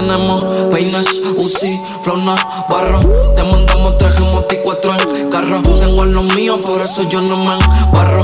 Tenemos 0.01 0.43
peines, 0.71 1.05
Uzi, 1.37 1.79
Flona, 2.01 2.35
barro. 2.69 2.99
Te 3.35 3.43
mandamos 3.43 3.97
traje 3.99 4.21
moti 4.31 4.57
cuatro 4.63 4.93
en 4.95 5.29
carro. 5.29 5.61
Tengo 5.61 6.05
los 6.05 6.23
míos, 6.35 6.59
por 6.65 6.81
eso 6.81 7.07
yo 7.07 7.21
no 7.21 7.37
me 7.37 7.55
barro. 7.93 8.23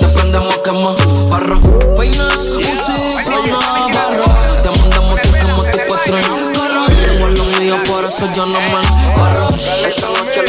Te 0.00 0.06
prendemos 0.06 0.56
quema, 0.58 0.94
barro. 1.30 1.60
Peines, 1.98 2.56
Uzi, 2.56 2.92
Flona, 3.24 3.58
barro. 3.92 4.24
Te 4.62 4.70
mandamos 4.78 5.20
traje 5.20 5.52
moti 5.54 5.78
cuatro 5.88 6.16
en 6.16 6.22
carro. 6.54 6.86
Tengo 6.86 7.28
los 7.28 7.46
míos, 7.58 7.80
por 7.88 8.04
eso 8.04 8.28
yo 8.34 8.46
no 8.46 8.60
me 8.60 8.80
barro. 9.16 9.48
Esta 9.48 10.06
noche 10.06 10.44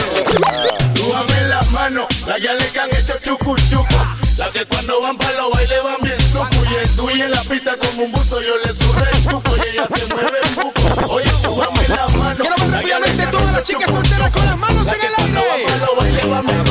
Súbame 0.96 1.48
la 1.50 1.62
mano, 1.72 2.08
la 2.28 2.38
yale 2.38 2.68
que 2.72 2.80
han 2.80 2.90
hecho 2.90 3.14
chucu 3.24 3.56
chucu. 3.70 3.96
La 4.38 4.50
que 4.52 4.64
cuando 4.66 5.02
van 5.02 5.18
para 5.18 5.34
los 5.34 5.52
bailes 5.52 5.84
van 5.84 5.98
bien 6.02 6.18
sucu. 6.32 6.60
Y 7.16 7.22
en 7.22 7.32
la 7.32 7.42
pista 7.44 7.76
como 7.78 8.04
un 8.04 8.12
buzo, 8.12 8.40
yo 8.42 8.56
le 8.64 8.74
surré 8.76 9.19
ella 9.80 9.88
se 9.96 10.14
mueve 10.14 10.40
en 10.44 10.56
buco. 10.56 11.14
Oye, 11.14 11.28
súbame 11.42 11.88
la 11.88 12.08
mano. 12.18 12.36
Quiero 12.40 12.56
ver 12.60 12.72
rápidamente 12.72 13.28
todas 13.28 13.54
las 13.54 13.64
chicas 13.64 13.90
solteras 13.90 14.32
con 14.32 14.46
las 14.46 14.58
manos 14.58 14.88
en 14.88 15.02
el 15.02 15.38
aire. 15.38 16.69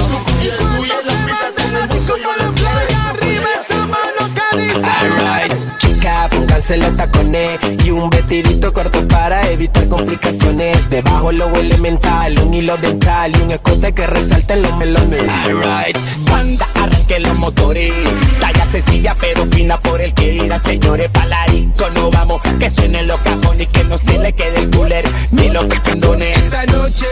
Los 6.77 6.97
tacones 6.97 7.59
y 7.85 7.91
un 7.91 8.11
vestidito 8.11 8.73
corto 8.73 9.07
para 9.09 9.47
evitar 9.49 9.89
complicaciones. 9.89 10.91
Debajo 10.91 11.33
logo 11.33 11.57
elemental, 11.57 12.39
un 12.41 12.53
hilo 12.53 12.77
dental 12.77 13.33
y 13.35 13.41
un 13.41 13.53
escote 13.53 13.93
que 13.93 14.07
resalte 14.07 14.57
los 14.57 14.77
melones. 14.77 15.23
Alright, 15.23 15.97
banda, 16.31 16.67
arranque 16.75 17.21
los 17.21 17.35
motores. 17.37 17.93
Talla 18.39 18.71
sencilla 18.71 19.15
pero 19.19 19.47
fina 19.47 19.81
por 19.81 20.01
el 20.01 20.13
que 20.13 20.35
irán, 20.35 20.63
señores. 20.63 21.09
Palarico, 21.11 21.89
no 21.95 22.11
vamos, 22.11 22.43
que 22.59 22.69
suenen 22.69 23.07
los 23.09 23.19
cajones 23.21 23.67
y 23.69 23.73
que 23.73 23.85
no 23.85 23.97
se 23.97 24.19
le 24.19 24.35
quede 24.35 24.61
el 24.61 24.71
cooler 24.71 25.05
ni 25.31 25.49
los 25.49 25.65
pendones. 25.65 26.37
Esta 26.37 26.67
noche 26.67 27.07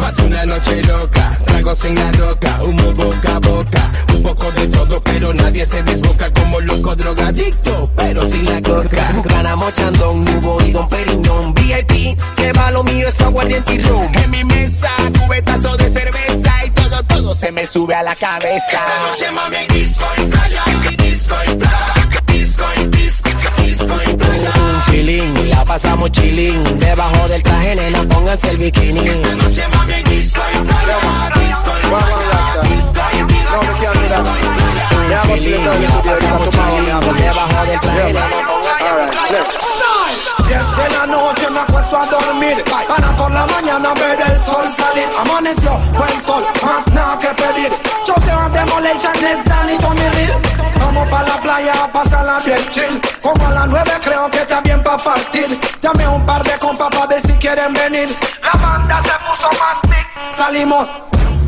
pasa 0.00 0.24
una 0.24 0.46
noche 0.46 0.82
loca, 0.84 1.38
tragos 1.44 1.84
en 1.84 1.94
la 1.94 2.10
roca, 2.12 2.62
humo 2.62 2.92
boca 2.94 3.36
a 3.36 3.38
boca, 3.38 3.90
un 4.14 4.22
poco 4.22 4.50
de 4.52 4.66
todo, 4.68 5.00
pero 5.02 5.34
nadie 5.34 5.66
se 5.66 5.82
desboca 5.82 6.32
como 6.32 6.60
loco 6.60 6.96
drogadicto, 6.96 7.90
pero 7.96 8.24
sin 8.24 8.46
la 8.46 8.60
coca. 8.82 9.12
Ganamos 9.24 9.74
chandón, 9.74 10.24
nubo 10.24 10.58
y 10.64 10.72
don 10.72 10.88
Periñón 10.88 11.54
VIP, 11.54 12.18
que 12.36 12.52
va 12.52 12.70
lo 12.70 12.84
mío 12.84 13.08
es 13.08 13.20
aguardiente 13.20 13.74
y 13.74 13.82
ron. 13.82 14.08
En 14.14 14.30
mi 14.30 14.44
mesa, 14.44 14.90
cubetazo 15.20 15.76
de 15.76 15.90
cerveza 15.90 16.64
y 16.64 16.70
todo, 16.70 17.02
todo 17.04 17.34
se 17.34 17.52
me 17.52 17.66
sube 17.66 17.94
a 17.94 18.02
la 18.02 18.14
cabeza. 18.14 18.56
Esta 18.56 19.08
noche 19.08 19.30
mami 19.30 19.66
disco 19.72 20.04
y 20.18 20.24
playa, 20.26 20.62
disco 20.98 21.36
y 21.46 21.54
playa, 21.56 21.94
disco 22.26 22.64
y 22.76 22.84
disco, 22.86 23.30
disco 23.62 23.94
y 24.10 24.14
playa. 24.14 24.52
Un 24.56 24.82
feeling, 24.92 25.48
la 25.48 25.64
pasamos 25.64 26.10
chilling 26.12 26.62
Debajo 26.78 27.28
del 27.28 27.42
traje, 27.42 27.74
nena, 27.74 28.02
pónganse 28.08 28.50
el 28.50 28.58
bikini. 28.58 29.08
Esta 29.08 29.34
noche 29.34 29.68
mami 29.74 30.02
disco 30.04 30.40
y 30.54 30.58
playa, 30.66 31.30
disco 31.34 31.72
y 31.82 31.88
playa, 31.88 32.62
disco 32.62 33.00
y 33.12 33.32
disco, 33.32 33.60
Me 35.08 35.14
hago 35.14 35.36
silencio 35.36 35.70
de 35.70 35.78
tu 35.78 36.02
día, 36.02 36.32
para 36.32 36.50
tomar 36.50 37.14
Debajo 37.16 37.66
del 37.66 37.80
traje, 37.80 38.12
nena, 38.12 38.57
Alright, 38.88 39.12
let's 39.30 39.52
Diez 40.46 40.64
de 40.64 40.96
la 40.96 41.06
noche 41.06 41.50
me 41.50 41.60
acuesto 41.60 41.94
a 41.94 42.06
dormir. 42.06 42.64
Para 42.64 43.14
por 43.18 43.30
la 43.30 43.46
mañana 43.46 43.92
ver 43.92 44.18
el 44.18 44.40
sol 44.40 44.64
salir. 44.74 45.06
Amaneció, 45.20 45.78
buen 45.98 46.24
sol, 46.24 46.46
más 46.64 46.86
nada 46.94 47.18
que 47.18 47.28
pedir. 47.34 47.70
Choteo 48.02 48.40
a 48.40 48.48
Demolition, 48.48 49.12
Les 49.20 49.44
Dan 49.44 49.68
y 49.68 49.76
Tommy 49.76 50.08
Real. 50.08 50.40
Vamos 50.80 51.06
pa' 51.10 51.22
la 51.22 51.36
playa 51.36 51.74
a 51.84 51.88
pasarla 51.88 52.38
bien 52.46 52.66
chill. 52.70 53.02
Como 53.20 53.46
a 53.46 53.50
las 53.50 53.66
nueve 53.66 53.92
creo 54.02 54.30
que 54.30 54.38
está 54.38 54.62
bien 54.62 54.82
pa' 54.82 54.96
partir. 54.96 55.60
Llamé 55.82 56.04
a 56.04 56.10
un 56.10 56.24
par 56.24 56.42
de 56.42 56.56
compas 56.58 56.88
pa' 56.88 57.06
ver 57.08 57.20
si 57.20 57.34
quieren 57.34 57.74
venir. 57.74 58.08
La 58.42 58.52
banda 58.58 59.02
se 59.02 59.12
puso 59.22 59.50
más 59.60 59.82
big. 59.82 60.34
Salimos 60.34 60.88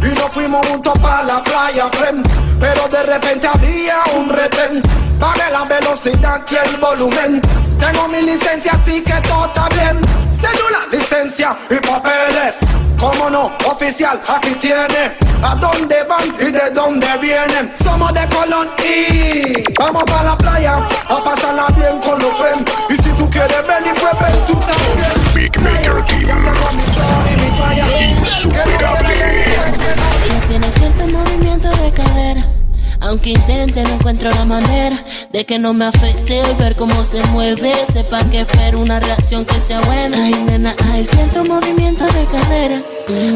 y 0.03 0.13
nos 0.13 0.31
fuimos 0.31 0.67
juntos 0.67 0.93
pa' 1.01 1.23
la 1.23 1.43
playa, 1.43 1.89
friend. 1.89 2.29
Pero 2.61 2.87
de 2.89 3.03
repente 3.05 3.49
había 3.49 3.97
un 4.15 4.29
retén 4.29 5.10
Bajé 5.21 5.53
la 5.53 5.65
velocidad 5.65 6.41
y 6.51 6.55
el 6.57 6.77
volumen 6.79 7.43
Tengo 7.79 8.09
mi 8.09 8.23
licencia, 8.23 8.73
así 8.73 9.03
que 9.03 9.13
todo 9.29 9.45
está 9.45 9.69
bien. 9.69 10.01
Cédula, 10.35 10.87
licencia 10.91 11.55
y 11.69 11.75
papeles. 11.75 12.61
Cómo 12.99 13.29
no, 13.29 13.51
oficial, 13.67 14.19
aquí 14.29 14.55
tiene. 14.55 15.17
¿A 15.43 15.55
dónde 15.55 16.03
van 16.05 16.35
y 16.39 16.51
de 16.51 16.71
dónde 16.71 17.07
vienen? 17.19 17.73
Somos 17.83 18.13
de 18.15 18.27
Colón 18.29 18.69
y 18.79 19.63
vamos 19.79 20.05
para 20.05 20.23
la 20.23 20.39
playa 20.39 20.87
a 21.09 21.19
pasarla 21.19 21.67
bien 21.77 21.99
con 22.01 22.19
los 22.19 22.33
friends. 22.39 22.73
Y 22.89 22.97
si 23.03 23.11
tú 23.13 23.29
quieres 23.31 23.67
venir, 23.67 23.95
pues 24.01 24.13
ven 24.21 24.47
tú 24.47 24.59
también. 24.61 25.13
Big 25.35 25.61
Maker 25.61 26.05
Team. 26.07 26.29
Insuperable. 28.21 29.13
Ella 30.25 30.41
tiene 30.47 30.71
cierto 30.71 31.07
movimiento 31.07 31.69
de 31.69 31.93
cadera. 31.93 32.60
Aunque 33.01 33.31
intente, 33.31 33.83
no 33.83 33.95
encuentro 33.95 34.31
la 34.31 34.45
manera 34.45 34.97
de 35.31 35.45
que 35.45 35.59
no 35.59 35.73
me 35.73 35.87
afecte 35.87 36.41
el 36.41 36.55
ver 36.57 36.77
cómo 36.77 37.03
se 37.05 37.23
mueve. 37.29 37.73
Sepa 37.91 38.23
que 38.31 38.41
espero 38.41 38.79
una 38.79 39.01
reacción 39.01 39.45
que 39.45 39.59
sea 39.59 39.81
buena. 39.81 40.25
Ay, 40.25 40.35
nena, 40.47 40.75
hay 40.93 41.05
cierto 41.05 41.45
movimiento 41.45 42.05
de 42.05 42.25
cadera. 42.27 42.81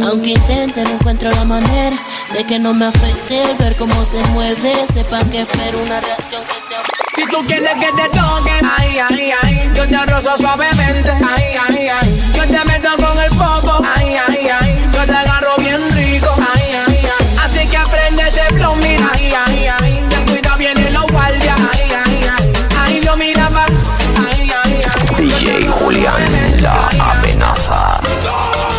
Aunque 0.07 0.31
intente, 0.31 0.85
no 0.85 0.90
encuentro 0.90 1.31
la 1.31 1.44
manera 1.44 1.96
de 2.35 2.44
que 2.44 2.59
no 2.59 2.74
me 2.74 2.87
afecte 2.87 3.42
el 3.42 3.57
ver 3.57 3.74
cómo 3.77 4.05
se 4.05 4.22
mueve. 4.31 4.74
Sepa 4.92 5.20
que 5.31 5.42
espero 5.42 5.83
una 5.83 6.00
reacción 6.00 6.42
que 6.42 6.61
sea 6.61 6.79
buena. 6.79 6.94
Si 7.14 7.24
tú 7.27 7.38
quieres 7.46 7.74
que 7.74 7.92
te 7.92 8.09
toquen, 8.09 8.68
ay, 8.77 8.98
ay, 9.09 9.33
ay, 9.40 9.70
yo 9.74 9.87
te 9.87 10.07
rozo 10.07 10.37
suavemente, 10.37 11.11
ay, 11.11 11.44
ay, 11.68 11.88
ay, 11.88 12.22
yo 12.35 12.42
te 12.42 12.64
meto 12.64 12.88
con 12.96 13.16
el 13.20 13.31
popo, 13.31 13.81
ay, 13.85 14.16
ay, 14.16 14.16
ay, 14.29 14.34
Julián, 25.85 26.62
la 26.62 26.88
amenaza. 27.12 28.01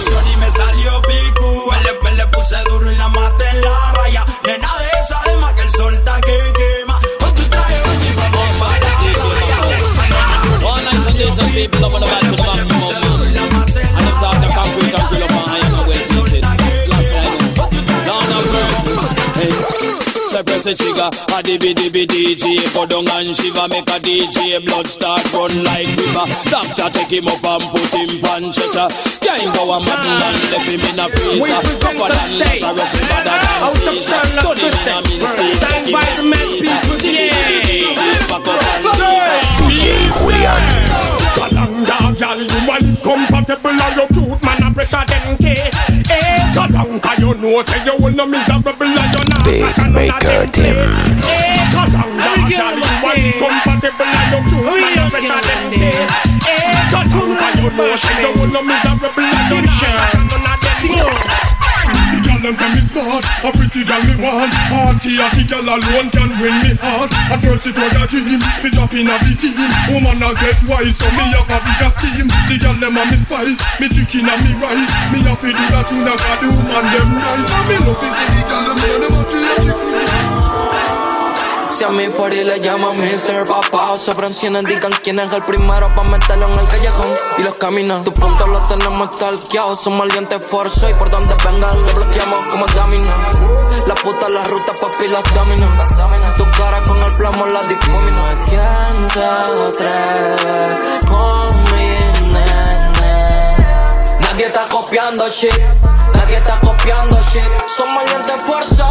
Shorty 0.02 0.36
me 0.38 0.50
salió 0.50 1.00
picu, 1.04 1.72
el 1.72 1.84
le 2.18 2.26
puse 2.28 2.56
duro 2.68 2.92
y 2.92 2.96
la 2.96 3.08
maté 3.10 3.48
en 3.48 3.62
la 3.62 3.92
raya. 3.94 4.26
Nena 4.44 4.74
de 4.80 4.88
esa 5.00 5.22
además 5.22 5.54
que 5.54 5.62
el 5.62 5.70
sol 5.70 5.94
está 5.94 6.20
que 6.22 6.36
quema. 6.58 7.00
Con 7.20 7.36
tu 7.36 7.44
traje 7.44 7.80
vamos 7.84 8.56
para 8.58 8.80
la 12.22 12.25
So 20.66 20.74
press 20.74 20.82
trigger, 20.82 21.14
a 21.30 21.46
dibby 21.46 21.78
dibby 21.78 22.10
DJ 22.10 22.58
Go 22.74 22.90
down 22.90 23.06
and 23.22 23.38
shiver, 23.38 23.70
make 23.70 23.86
a 23.86 24.02
DJ 24.02 24.58
Blood 24.66 24.88
start 24.88 25.22
run 25.30 25.54
like 25.62 25.86
river. 25.94 26.26
Doctor 26.50 26.90
take 26.90 27.22
him 27.22 27.30
up 27.30 27.46
and 27.46 27.62
put 27.70 27.94
him 27.94 28.10
on 28.34 28.50
stretcher 28.50 28.90
Can't 29.22 29.46
go 29.54 29.70
a 29.70 29.78
mad 29.78 30.02
man, 30.02 30.34
left 30.50 30.66
him 30.66 30.82
in 30.82 30.98
a 30.98 31.06
freezer. 31.06 31.38
We 31.38 31.54
present 31.54 31.86
Tougher 31.86 32.10
than 32.10 32.30
the 32.34 32.50
state. 32.50 32.66
Lazarus, 32.66 32.98
better 32.98 33.30
than 33.30 33.62
Out 33.62 33.78
of 33.78 33.94
Caesar. 33.94 34.26
Sherlock 34.26 34.42
Turn 34.42 34.58
him 34.58 34.74
in 34.74 34.90
a 34.90 35.02
Crescent. 35.06 35.06
mean 35.06 35.22
state, 35.22 35.22
First 35.22 35.38
take 35.38 35.86
him 35.86 35.94
like 35.94 36.18
environment 36.18 36.50
Caesar 36.50 36.78
people, 36.82 36.98
Dibby 36.98 37.30
dibby 37.30 37.60
DJ, 37.70 38.02
back 38.26 38.50
up 38.50 38.66
and 38.66 38.90
DJ 39.62 39.82
Julián. 40.18 40.66
Kalanga, 41.38 41.98
girl, 42.18 42.42
you 42.42 42.58
a 42.58 42.66
live 42.66 42.90
compatible 43.06 43.70
and 43.70 43.94
you 44.02 44.08
cute 44.18 44.42
man 44.42 44.66
a 44.66 44.74
pressure 44.74 45.06
them 45.14 45.38
case. 45.38 46.05
Eh, 46.96 47.00
Kalanga, 47.00 47.20
you 47.20 47.34
know 47.36 47.62
say 47.64 47.84
you 47.84 47.94
will 48.00 48.14
no 48.14 48.26
miserable 48.26 48.72
and 48.72 48.80
you 48.80 48.96
not 48.96 49.44
Big 49.44 49.78
Maker 49.92 50.46
Team. 50.52 50.76
Eh, 50.76 51.60
Kalanga, 51.74 52.28
girl, 52.48 52.76
you 52.76 52.84
a 52.84 53.04
live 53.04 53.36
compatible 53.36 54.06
and 54.06 54.32
you 54.32 54.40
cute 54.48 54.66
man 54.82 55.00
a 55.00 55.10
pressure 55.12 55.42
them 55.44 55.64
case. 55.74 56.16
Eh, 56.48 56.72
Kalanga, 56.92 57.48
you 57.60 57.70
know 57.76 57.96
say 57.98 58.22
you 58.22 58.32
will 58.40 58.48
no 58.52 58.62
miserable 58.64 59.10
and 59.18 59.52
you 59.52 59.62
not 59.62 60.15
Them 62.46 62.54
say 62.58 62.70
me 62.78 62.82
smart, 62.86 63.26
a 63.42 63.50
pretty 63.50 63.82
girl 63.82 64.06
me 64.06 64.22
want. 64.22 64.54
Hearty, 64.70 65.18
hearty 65.18 65.50
girl 65.50 65.66
alone 65.66 66.14
can 66.14 66.30
win 66.38 66.54
me 66.62 66.78
heart. 66.78 67.10
At 67.34 67.42
first 67.42 67.66
it 67.66 67.74
was 67.74 67.98
a 67.98 68.06
dream, 68.06 68.38
me 68.38 68.70
drop 68.70 68.94
in 68.94 69.10
a 69.10 69.18
the 69.18 69.34
team. 69.34 69.58
Woman 69.90 70.22
a 70.22 70.30
get 70.38 70.62
wise, 70.70 70.94
so 70.94 71.10
me 71.18 71.26
have 71.34 71.50
a 71.50 71.58
bigger 71.66 71.90
scheme. 71.90 72.30
The 72.46 72.62
girl 72.62 72.78
them 72.78 73.02
a 73.02 73.04
me 73.10 73.18
spice, 73.18 73.66
me 73.82 73.90
chicken 73.90 74.30
and 74.30 74.38
me 74.46 74.54
rice. 74.62 74.94
Me 75.10 75.26
have 75.26 75.42
to 75.42 75.50
do 75.50 75.66
that 75.74 75.90
tune, 75.90 76.06
I 76.06 76.14
got 76.14 76.38
the 76.38 76.54
woman 76.54 76.86
them 76.94 77.18
nice. 77.18 77.50
And 77.50 77.66
me 77.66 77.76
love 77.82 77.98
is 78.06 78.14
see 78.14 78.30
the 78.30 78.42
girl 78.46 78.62
them 78.62 78.78
them 78.78 79.90
a 79.90 79.95
Si 81.76 81.84
a 81.84 81.90
mi 81.90 82.08
Fori 82.08 82.42
le 82.46 82.62
llama 82.62 82.94
Mr. 82.94 83.46
Papá 83.46 83.98
se 83.98 84.16
Francina 84.16 84.62
indican 84.62 84.94
quién 85.04 85.20
es 85.20 85.34
el 85.34 85.44
primero 85.44 85.94
pa' 85.94 86.06
meterlo 86.06 86.48
en 86.48 86.58
el 86.58 86.66
callejón 86.70 87.14
y 87.38 87.42
los 87.42 87.56
caminos. 87.56 88.06
Tu 88.06 88.14
punto 88.14 88.48
lo 88.48 88.62
tenemos 88.62 89.12
talqueados, 89.12 89.82
somos 89.82 90.06
el 90.06 90.12
diente 90.14 90.40
forzo 90.40 90.90
y 90.90 90.94
por 90.94 91.10
donde 91.10 91.36
vengan 91.44 91.76
lo 91.86 91.94
bloqueamos 91.96 92.40
como 92.50 92.66
camina. 92.68 93.30
La 93.88 93.96
puta, 93.96 94.30
la 94.30 94.46
ruta, 94.46 94.74
papi, 94.80 95.10
las 95.10 95.22
dominos. 95.34 95.70
Tu 96.38 96.46
cara 96.52 96.82
con 96.82 96.98
el 97.04 97.12
plomo 97.18 97.46
la 97.48 97.64
difumina. 97.64 98.44
¿Quién 98.46 99.10
se 99.10 99.26
atreve 99.26 100.80
con 101.10 101.64
mi 101.74 102.32
nene? 102.32 103.58
Nadie 104.22 104.46
está 104.46 104.66
copiando 104.70 105.28
shit. 105.28 105.52
Nadie 106.16 106.38
está 106.38 106.60
copiando 106.60 107.16
shit. 107.32 107.52
Somos 107.68 108.06
diente 108.06 108.38
fuerza. 108.46 108.86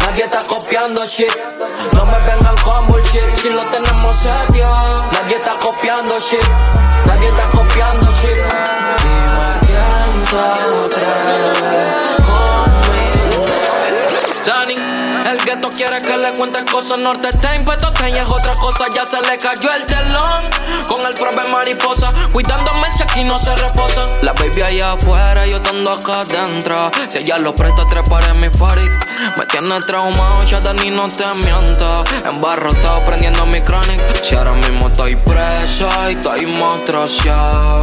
Nadie 0.00 0.24
está 0.24 0.42
copiando 0.44 1.06
shit. 1.06 1.32
No 1.92 2.06
me 2.06 2.18
vengan 2.20 2.56
con 2.64 2.86
bullshit. 2.86 3.34
Si 3.36 3.50
lo 3.50 3.62
tenemos 3.66 4.16
serio. 4.16 4.68
Nadie 5.12 5.36
está 5.36 5.52
copiando 5.62 6.18
shit. 6.20 6.48
Nadie 7.06 7.28
está 7.28 7.50
copiando 7.50 8.06
shit. 8.20 8.38
Se 10.30 10.36
atreve 10.38 11.50
conmigo. 14.54 14.79
Dani, 15.60 15.68
el 15.68 15.68
gueto 15.68 15.68
quiere 15.70 16.00
que 16.02 16.16
le 16.16 16.32
cuente 16.32 16.64
cosas. 16.70 16.98
Norte 16.98 17.28
está 17.28 17.54
impuesto, 17.54 17.92
y 18.06 18.16
es 18.16 18.28
otra 18.28 18.54
cosa. 18.54 18.86
Ya 18.94 19.04
se 19.04 19.20
le 19.20 19.38
cayó 19.38 19.72
el 19.74 19.84
telón. 19.86 20.50
Con 20.88 21.06
el 21.06 21.14
propio 21.14 21.52
mariposa. 21.52 22.12
Cuidándome 22.32 22.90
si 22.92 23.02
aquí 23.02 23.24
no 23.24 23.38
se 23.38 23.54
reposa. 23.56 24.02
La 24.22 24.32
baby 24.32 24.62
allá 24.62 24.92
afuera, 24.92 25.46
yo 25.46 25.56
estando 25.56 25.92
acá 25.92 26.20
adentro. 26.20 26.90
Si 27.08 27.18
ella 27.18 27.38
lo 27.38 27.54
presta, 27.54 27.86
trepar 27.88 28.24
en 28.24 28.40
mi 28.40 28.50
fari. 28.50 28.88
Me 29.36 29.46
tiene 29.46 29.78
traumado, 29.80 30.44
ya 30.44 30.60
Dani 30.60 30.90
no 30.90 31.08
te 31.08 31.24
miento. 31.44 32.04
Embarrotado, 32.24 33.04
prendiendo 33.04 33.46
mi 33.46 33.60
chronic. 33.60 34.00
Si 34.22 34.34
ahora 34.34 34.52
mismo 34.52 34.88
estoy 34.88 35.16
preso 35.16 35.88
y 36.10 36.14
estoy 36.14 36.46
monstruoso. 36.58 37.80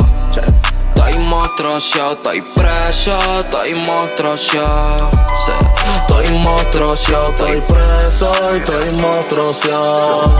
Estoy 1.28 1.40
monstruoso, 1.40 2.14
estoy 2.14 2.42
preso, 2.56 3.20
estoy 3.42 3.74
monstruoso. 3.86 5.12
Sí. 5.36 5.52
Estoy 6.00 6.40
monstruoso, 6.40 7.30
estoy 7.30 7.62
preso 7.62 8.32
estoy. 8.56 8.58
Estoy 8.88 9.02
monstruoso. 9.02 10.34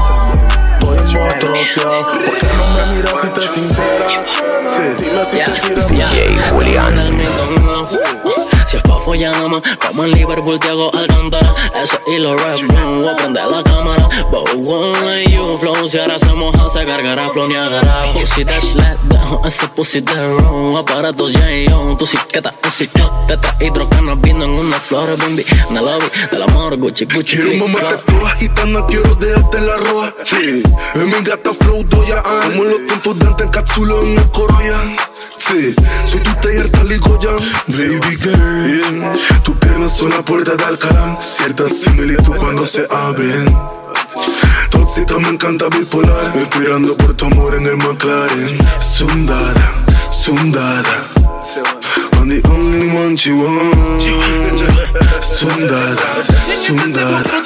¿Por 0.80 2.38
qué 2.38 2.48
no 2.56 2.68
me 2.68 2.96
miras 2.96 3.20
si 3.20 3.28
te 3.28 3.48
sinceras? 3.48 3.97
Como 9.08 10.04
en 10.04 10.12
Liverpool 10.12 10.60
hago 10.68 10.94
Alcántara 10.94 11.56
Ese 11.82 11.98
hilo 12.12 12.36
Red 12.36 12.68
Bull, 12.68 13.04
voy 13.04 13.08
a 13.08 13.16
prender 13.16 13.46
la 13.46 13.64
cámara 13.64 14.10
But 14.30 14.54
one 14.56 15.06
like 15.06 15.32
you 15.32 15.58
flow, 15.60 15.88
si 15.88 15.98
ahora 15.98 16.20
se 16.20 16.26
moja 16.34 16.68
se 16.68 16.86
cargará 16.86 17.30
flow 17.30 17.48
Niagara 17.48 18.04
Pussy 18.12 18.44
that 18.44 18.62
let 18.76 18.98
down, 19.08 19.40
ese 19.46 19.66
pussy 19.70 20.02
that 20.02 20.42
wrong 20.42 20.76
Aparatos 20.76 21.32
J.O., 21.32 21.96
tu 21.96 22.06
psiqueta, 22.06 22.52
tu 22.52 22.70
psiqueta 22.70 23.28
Teta 23.28 23.56
hidrocana, 23.62 24.16
vino 24.16 24.44
en 24.44 24.52
unas 24.52 24.82
flores, 24.82 25.18
baby 25.20 25.46
En 25.70 25.78
el 25.78 25.86
lobby 25.86 26.06
del 26.30 26.44
amor, 26.44 26.76
Gucci, 26.78 27.06
Gucci 27.06 27.38
Quiero 27.38 27.66
mamarte 27.66 28.04
toda 28.12 28.30
gitana, 28.32 28.86
quiero 28.88 29.16
dejarte 29.16 29.58
en 29.58 29.68
la 29.68 29.78
roja. 29.78 30.14
Sí, 30.24 30.64
es 30.96 31.02
mi 31.02 31.22
gata 31.24 31.52
flow 31.54 31.84
doya. 31.84 32.22
Como 32.22 32.64
en 32.64 32.72
los 32.72 32.86
tiempos 32.86 33.20
de 33.20 33.28
antes 33.28 33.46
en 33.46 33.52
cápsula 33.52 33.96
en 34.04 34.18
el 34.18 34.32
Corolla. 34.32 34.82
Sí, 35.30 35.76
soy 36.06 36.20
tu 36.20 36.34
taller 36.36 36.70
tal 36.70 36.92
y 36.92 36.98
Goyan. 36.98 37.38
Baby 37.68 38.16
girl, 38.18 39.14
tus 39.44 39.56
piernas 39.58 39.98
son 39.98 40.10
la 40.10 40.24
puerta 40.24 40.56
de 40.56 40.64
Alcalá. 40.64 41.18
Cierta 41.22 41.64
similitud 41.70 42.36
cuando 42.38 42.66
se 42.66 42.88
abren. 42.90 43.46
Tóxica 44.70 45.18
me 45.20 45.30
encanta 45.30 45.66
bipolar. 45.70 46.36
Esperando 46.36 46.96
por 46.98 47.14
tu 47.14 47.26
amor 47.26 47.56
en 47.56 47.66
el 47.66 47.78
McLaren. 47.78 48.58
Sundara, 48.80 49.86
Sundara. 50.10 51.04
I'm 52.14 52.28
the 52.30 52.42
only 52.50 52.90
one 52.90 53.16
she 53.16 53.32
want. 53.32 54.02
Sundara, 55.22 56.24
Sundara. 56.54 57.42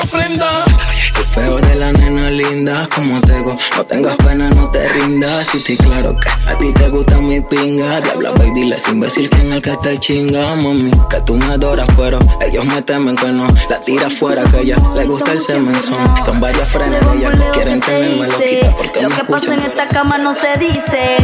Ofrenda. 0.00 0.77
Feo 1.24 1.58
de 1.58 1.74
la 1.74 1.92
nena 1.92 2.30
linda 2.30 2.88
como 2.94 3.20
tego. 3.20 3.56
No 3.76 3.84
tengas 3.84 4.16
pena, 4.16 4.50
no 4.50 4.70
te 4.70 4.88
rindas. 4.88 5.54
Y 5.54 5.58
estoy 5.58 5.76
claro 5.76 6.16
que 6.18 6.50
a 6.50 6.58
ti 6.58 6.72
te 6.72 6.88
gusta 6.88 7.16
mi 7.16 7.40
pinga. 7.40 8.00
Diabla, 8.00 8.32
y 8.46 8.50
dile 8.52 8.76
ese 8.76 8.90
imbécil 8.90 9.28
que 9.30 9.40
en 9.40 9.52
el 9.52 9.62
que 9.62 9.76
te 9.78 9.98
chinga, 9.98 10.54
mami. 10.56 10.90
Que 11.10 11.20
tú 11.22 11.34
me 11.36 11.46
adoras, 11.46 11.86
pero 11.96 12.18
ellos 12.40 12.64
me 12.64 12.82
temen 12.82 13.16
que 13.16 13.28
no. 13.28 13.46
La 13.70 13.80
tira 13.80 14.08
fuera, 14.10 14.44
que 14.44 14.60
ella 14.60 14.76
le 14.94 15.04
gusta 15.06 15.32
el 15.32 15.40
semenzón. 15.40 16.24
Son 16.24 16.40
varias 16.40 16.68
frenes 16.68 17.00
de 17.04 17.18
ellas 17.18 17.32
que 17.32 17.50
quieren 17.50 17.80
tenerme 17.80 18.28
loquita 18.28 18.76
porque 18.76 19.02
Lo 19.02 19.10
me 19.10 19.16
que 19.16 19.24
pasa 19.24 19.54
en 19.54 19.60
esta 19.60 19.88
cama 19.88 20.18
no 20.18 20.34
se 20.34 20.58
dice. 20.58 21.16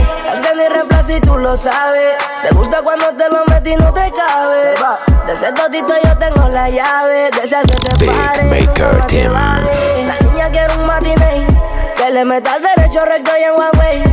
Que 0.43 0.57
ni 0.57 0.69
reemplazo 0.69 1.17
y 1.17 1.21
tú 1.21 1.37
lo 1.39 1.57
sabes. 1.57 2.15
Te 2.43 2.55
gusta 2.55 2.83
cuando 2.83 3.07
te 3.17 3.29
lo 3.31 3.45
metí 3.47 3.71
y 3.71 3.77
no 3.77 3.93
te 3.93 4.13
cabe. 4.13 5.14
De 5.27 5.33
ese 5.33 5.53
totito 5.53 5.95
yo 6.05 6.19
tengo 6.19 6.49
la 6.49 6.69
llave. 6.69 7.31
De 7.31 7.45
ese 7.45 7.57
que 7.63 8.05
Big 8.05 8.11
pare. 8.13 8.45
Maker 8.45 9.07
Team. 9.07 9.33
La 9.33 10.19
niña 10.31 10.51
quiere 10.51 10.75
un 10.77 10.87
matiné. 10.87 11.54
Que 12.05 12.11
le 12.11 12.23
meta 12.23 12.53
al 12.53 12.61
derecho 12.61 13.03
recto 13.07 13.31
y 13.41 13.45
en 13.45 13.53
Huawei. 13.53 14.05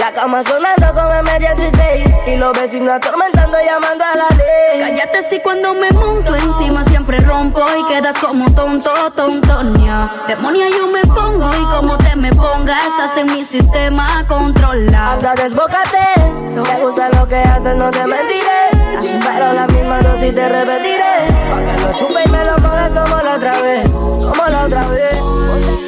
La 0.00 0.12
cama 0.12 0.44
sonando 0.44 0.86
como 0.88 1.14
M16. 1.14 2.26
Y 2.26 2.36
los 2.36 2.52
vecinos 2.60 2.92
atormentando 2.92 3.56
llamando 3.64 4.04
a 4.04 4.16
la 4.16 4.28
ley. 4.36 4.80
Cállate 4.80 5.30
si 5.30 5.40
cuando 5.40 5.72
me 5.72 5.90
monto 5.92 6.34
encima 6.34 6.84
siempre 6.84 7.20
rompo 7.20 7.64
y 7.74 7.90
quedas 7.90 8.18
como 8.18 8.52
tonto, 8.52 8.92
tontonia. 9.16 10.12
Demonia 10.28 10.66
yo 10.68 10.88
me 10.88 11.00
pongo 11.06 11.48
y 11.48 11.64
como 11.74 11.96
te 11.96 12.16
me 12.16 12.30
pongas 12.34 12.84
estás 12.84 13.16
en 13.16 13.32
mi 13.32 13.42
sistema 13.42 14.26
controlado. 14.28 15.12
Anda, 15.12 15.34
desbócate. 15.34 16.06
Te 16.52 16.82
gusta 16.82 17.08
lo 17.18 17.26
que 17.26 17.36
haces, 17.36 17.76
no 17.76 17.88
te 17.88 18.06
mentiré. 18.06 19.22
Pero 19.24 19.52
la 19.54 19.66
misma 19.68 20.02
dosis 20.02 20.34
te 20.34 20.48
repetiré. 20.50 21.14
Pa' 21.50 21.62
que 21.64 21.82
lo 21.82 21.96
chupe 21.96 22.20
y 22.26 22.30
me 22.30 22.44
lo 22.44 22.56
pongas 22.56 22.90
como 22.90 23.22
la 23.22 23.36
otra 23.36 23.58
vez. 23.62 23.88
Como 23.88 24.46
la 24.50 24.64
otra 24.64 24.86
vez. 24.88 25.87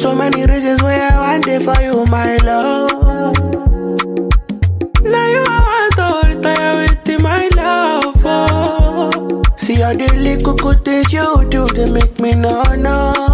So 0.00 0.14
many 0.14 0.46
reasons 0.46 0.82
why 0.82 0.94
I 0.96 1.18
want 1.20 1.46
it 1.46 1.62
for 1.62 1.78
you, 1.82 2.06
my 2.06 2.36
love. 2.38 2.90
Now 5.02 5.26
you 5.34 5.42
I 5.46 5.58
want 5.68 5.98
ahorita 6.04 6.50
ya 6.60 6.70
viste 6.80 7.18
my 7.22 7.48
love. 7.54 8.16
Oh. 8.24 9.42
See 9.56 9.82
all 9.82 9.94
the 9.94 10.08
little 10.16 10.54
good 10.54 10.84
things 10.84 11.12
you 11.12 11.44
do 11.50 11.66
they 11.66 11.90
make 11.90 12.18
me 12.18 12.34
know, 12.34 12.62
no. 12.76 13.29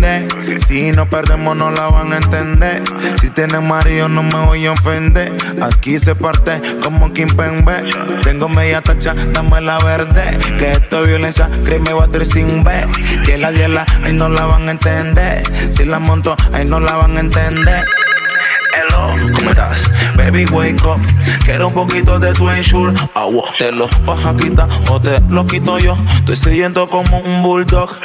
Prende. 0.00 0.58
Si 0.58 0.92
no 0.92 1.06
perdemos, 1.06 1.56
no 1.56 1.70
la 1.70 1.88
van 1.88 2.12
a 2.12 2.16
entender. 2.16 2.82
Si 3.20 3.30
tienes 3.30 3.62
marido, 3.62 4.08
no 4.08 4.22
me 4.22 4.46
voy 4.46 4.66
a 4.66 4.72
ofender. 4.72 5.32
Aquí 5.62 5.98
se 5.98 6.14
parte 6.14 6.60
como 6.82 7.12
Kim 7.12 7.28
Pembe. 7.28 7.84
Tengo 8.22 8.48
media 8.48 8.80
tacha, 8.80 9.14
dame 9.32 9.60
la 9.60 9.78
verde. 9.78 10.38
Que 10.58 10.72
esto 10.72 11.02
es 11.02 11.08
violencia, 11.08 11.48
créeme, 11.64 11.92
voy 11.92 12.04
a 12.04 12.08
tener 12.08 12.26
sin 12.26 12.64
ver. 12.64 12.86
Que 13.24 13.38
la 13.38 13.52
hiela, 13.52 13.86
ahí 14.04 14.12
no 14.12 14.28
la 14.28 14.44
van 14.46 14.68
a 14.68 14.72
entender. 14.72 15.42
Si 15.72 15.84
la 15.84 15.98
monto, 15.98 16.36
ahí 16.52 16.64
no 16.64 16.80
la 16.80 16.96
van 16.96 17.16
a 17.16 17.20
entender. 17.20 17.84
Hello, 18.74 19.14
¿cómo 19.32 19.50
estás? 19.50 19.90
Baby, 20.16 20.44
wake 20.46 20.84
up. 20.84 21.00
Quiero 21.44 21.68
un 21.68 21.74
poquito 21.74 22.18
de 22.18 22.32
tu 22.32 22.50
ensure. 22.50 22.92
Agua, 23.14 23.44
te 23.56 23.72
lo 23.72 23.88
vas 24.04 24.26
a 24.26 24.36
quitar 24.36 24.68
o 24.90 25.00
te 25.00 25.18
lo 25.30 25.46
quito 25.46 25.78
yo. 25.78 25.96
Estoy 26.18 26.36
siguiendo 26.36 26.86
como 26.86 27.18
un 27.20 27.42
bulldog. 27.42 27.98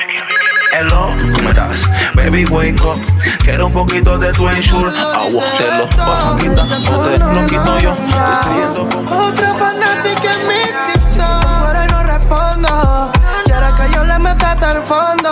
Hello, 0.74 1.10
¿cómo 1.36 1.50
estás? 1.50 1.90
Baby, 2.16 2.46
wake 2.46 2.82
up. 2.84 2.98
Quiero 3.44 3.68
un 3.68 3.74
poquito 3.74 4.18
de 4.18 4.32
tu 4.32 4.48
ensure. 4.48 4.90
Agua, 4.98 5.44
te 5.58 5.78
lo 5.78 6.06
vas 6.06 6.28
a 6.28 6.36
quitar 6.38 6.66
o 6.66 7.02
te 7.04 7.20
lo 7.20 7.46
quito 7.46 7.80
yo. 7.80 7.96
Siguiendo 8.44 8.88
como 8.90 9.28
Otra 9.28 9.50
fanática 9.56 10.34
en 10.34 10.48
mi 10.48 10.94
TikTok 10.94 11.46
Pero 11.66 11.86
no 11.92 12.04
respondo 12.04 13.12
Quiere 13.44 13.68
que 13.76 13.94
yo 13.94 14.04
le 14.06 14.20
meta 14.20 14.52
hasta 14.52 14.72
el 14.72 14.84
fondo 14.84 15.32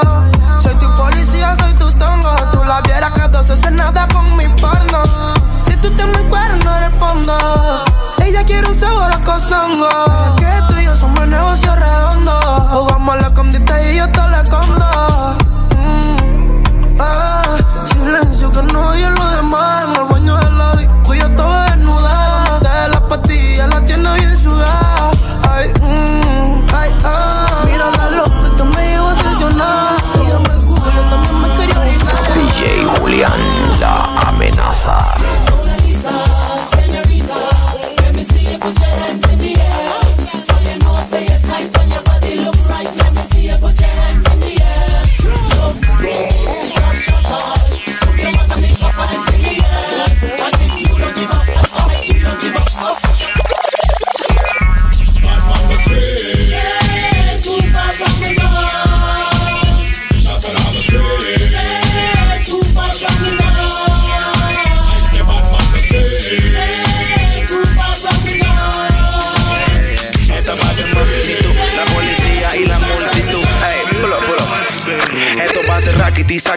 Soy 0.62 0.75
tu 0.75 0.93
policía, 0.95 1.56
soy 1.56 1.73
tu 1.73 1.89
tongo 1.97 2.36
Tú 2.52 2.63
la 2.65 2.82
vieras 2.82 3.12
que 3.12 3.28
dos 3.30 3.71
nada 3.71 4.08
con 4.10 4.36
mi 4.36 4.45
porno 4.62 5.04
Si 5.67 5.75
tú 5.78 5.89
te 5.91 6.06
me 6.06 6.28
cueras 6.28 6.63
no 6.65 6.80
respondo 6.80 7.99
Ella 8.30 8.44
quiere 8.46 8.68
un 8.68 8.76
sabor 8.76 9.12
a 9.12 9.20
cozongo. 9.22 9.89
Que 10.38 10.46
tú 10.68 10.80
y 10.80 10.86
yo 10.86 10.96
somos 10.96 11.28
negocio 11.28 11.74
redondo 11.76 12.32
Jugamos 12.70 13.15
la 13.20 13.28
escondite 13.28 13.92
y 13.94 13.98
yo 13.98 14.08
te 14.12 14.20
la 14.20 14.42
escondo 14.42 14.86
Mm, 15.76 17.00
ah, 17.00 17.58
Silencio 17.92 18.52
que 18.52 18.62
no 18.62 18.89
oye 18.89 19.10
lo 19.10 19.30
demás. 19.32 19.84
En 19.84 19.96
el 19.96 20.04
baño 20.12 20.38
de 20.38 20.52
la 20.52 20.76
disco 20.76 21.13
yo 21.15 21.26
estaba 21.26 21.72
desnuda. 21.72 22.60
De 22.60 22.89
las 22.89 23.02
pastillas 23.02 23.68
la 23.68 23.84
tiene 23.86 24.13
bien 24.13 24.39
sudada. 24.39 25.10
Ay, 25.50 25.70
mm, 25.82 26.68
ay, 26.76 26.96
ah. 27.06 27.48
Mira 27.65 27.89
la 27.98 28.10
loca 28.12 28.56
que 28.58 28.63
me 28.63 28.89
llevo 28.89 29.08
obsesionada 29.08 29.96
Ella 30.22 30.38
me 30.38 30.65
cubre, 30.65 30.92
yo 30.94 31.02
también 31.10 31.42
me 31.42 31.50
quería 31.58 31.80
DJ 32.36 32.86
Julián, 33.00 33.32
la 33.80 34.04
amenaza. 34.28 35.00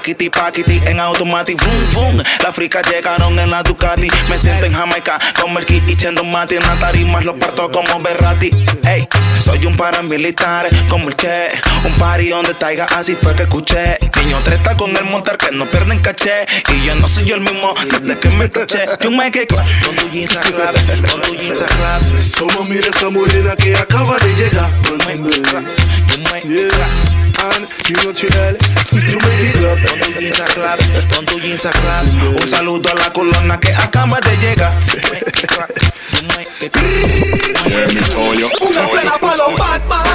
Sackety, 0.02 0.30
packety 0.30 0.80
en 0.86 0.98
automatic, 0.98 1.56
boom, 1.64 1.94
boom. 1.94 2.22
Las 2.42 2.54
fricas 2.54 2.84
llegaron 2.90 3.38
en 3.38 3.50
la 3.50 3.62
Ducati. 3.62 4.08
Me 4.28 4.36
siento 4.36 4.66
en 4.66 4.72
Jamaica 4.72 5.18
con 5.40 5.56
el 5.56 5.64
kit 5.64 5.88
y 5.88 5.94
chendo 5.94 6.24
mati 6.24 6.56
en 6.56 6.62
la 6.62 6.76
tarima. 6.78 7.20
Lo 7.20 7.36
parto 7.36 7.70
como 7.70 8.00
Berrati. 8.00 8.50
Ey, 8.84 9.06
soy 9.38 9.64
un 9.64 9.76
paramilitar 9.76 10.68
como 10.88 11.08
el 11.08 11.14
que. 11.14 11.50
Un 11.84 11.92
party 11.94 12.28
donde 12.30 12.54
taiga, 12.54 12.86
así 12.96 13.14
fue 13.14 13.34
que 13.36 13.44
escuché. 13.44 13.98
Niño 14.16 14.40
treta 14.42 14.76
con 14.76 14.96
el 14.96 15.04
montar 15.04 15.36
que 15.36 15.52
no 15.52 15.66
pierden 15.66 16.00
caché. 16.00 16.46
Y 16.74 16.84
yo 16.84 16.94
no 16.96 17.06
soy 17.06 17.24
yo 17.24 17.36
el 17.36 17.42
mismo 17.42 17.72
desde 17.90 18.18
que 18.18 18.28
me 18.30 18.50
caché. 18.50 18.86
You 19.02 19.10
make 19.12 19.40
it 19.40 19.48
clap, 19.48 19.66
con 19.84 19.94
tu 19.96 20.08
jeans 20.10 20.36
a 20.36 20.40
clap, 20.40 20.74
con 21.10 21.20
tu 21.20 21.36
jeans 21.36 21.60
a 21.60 21.66
clap. 21.66 22.02
Solo 22.20 22.64
mira 22.64 22.88
esa 22.88 23.08
morena 23.08 23.54
que 23.56 23.76
acaba 23.76 24.16
de 24.18 24.34
llegar. 24.34 24.68
You 24.88 24.96
make 24.98 26.48
it 26.48 26.72
clap. 26.72 27.21
Con 27.42 27.66
tu 29.98 30.16
jeans 30.16 30.40
a 30.40 30.44
clap, 30.44 30.78
con 31.12 31.26
tu 31.26 31.40
jeans 31.40 31.66
a 31.66 31.70
clap. 31.70 32.06
Un 32.40 32.48
saludo 32.48 32.88
a 32.88 32.94
la 32.94 33.12
colonna 33.12 33.58
que 33.58 33.74
acaba 33.74 34.20
de 34.20 34.36
llegar. 34.36 34.72
Una 38.60 38.90
pena 38.92 39.18
pa' 39.18 39.36
los 39.36 39.54
Batman, 39.58 40.06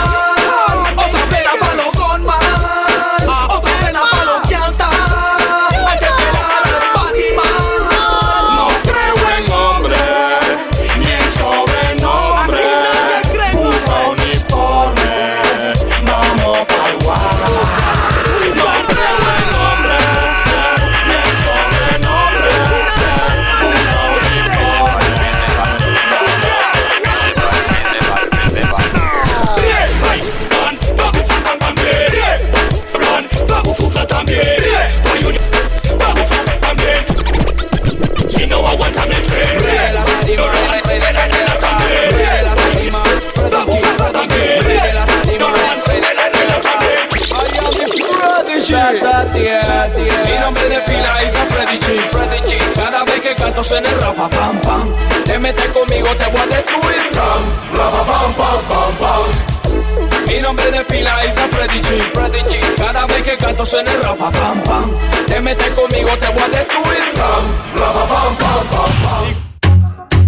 canto 53.57 53.63
canto 53.63 53.63
suene 53.63 53.89
rapa 53.99 54.29
pam 54.29 54.59
pam. 54.61 54.93
Te 55.25 55.39
metes 55.39 55.67
conmigo, 55.71 56.15
te 56.15 56.25
voy 56.25 56.41
a 56.41 56.45
destruir. 56.45 57.01
Ram, 57.13 57.43
rapa 57.73 58.03
pam 58.05 58.33
pam 58.33 58.59
pam 58.69 58.93
pam. 58.99 60.27
Mi 60.27 60.41
nombre 60.41 60.71
de 60.71 60.83
pila 60.85 61.23
es 61.23 61.33
Freddy 61.33 61.81
G. 61.81 62.77
Cada 62.77 63.05
vez 63.07 63.23
que 63.23 63.37
canto 63.37 63.65
suena 63.65 63.91
rapa 64.03 64.31
pam 64.31 64.61
pam. 64.63 64.91
Te 65.25 65.39
metes 65.39 65.69
conmigo, 65.71 66.17
te 66.19 66.27
voy 66.27 66.43
a 66.43 66.47
destruir. 66.49 67.03
Ram, 67.15 67.45
rapa 67.75 68.05
pam 68.07 68.35
pam 68.37 68.67
pam 68.71 68.91
pam. 69.03 69.47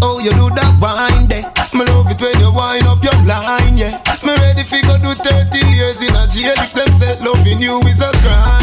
Oh, 0.02 0.20
you 0.20 0.32
do 0.32 0.50
that 0.56 0.74
wine 0.82 1.28
there. 1.28 1.46
Me 1.74 1.86
love 1.86 2.10
it 2.10 2.20
when 2.20 2.40
you 2.40 2.52
wind 2.52 2.88
up 2.88 3.04
your 3.04 3.14
line, 3.26 3.78
yeah. 3.78 3.94
Me 4.24 4.34
ready 4.42 4.64
fi 4.64 4.82
go 4.82 4.98
do 4.98 5.14
30 5.14 5.58
years 5.76 6.02
in 6.02 6.16
a 6.16 6.26
jail 6.28 6.58
if 6.58 6.74
them 6.74 6.92
say 6.94 7.16
loving 7.22 7.62
you 7.62 7.80
is 7.86 8.02
a 8.02 8.10
crime, 8.10 8.26
yeah, 8.26 8.28
baby. 8.32 8.50
Girl, 8.50 8.59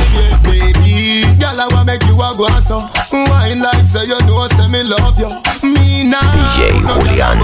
I 1.66 1.74
wanna 1.74 1.98
make 1.98 2.06
you 2.06 2.14
a 2.14 2.30
go 2.38 2.46
so. 2.62 2.78
Wine 3.10 3.58
like 3.58 3.86
say 3.90 4.06
you 4.06 4.14
know, 4.30 4.46
say 4.46 4.70
me 4.70 4.86
love 4.86 5.18
you. 5.18 5.26
Me 5.66 6.06
now. 6.06 6.22
DJ 6.54 6.70
Julian. 6.78 7.42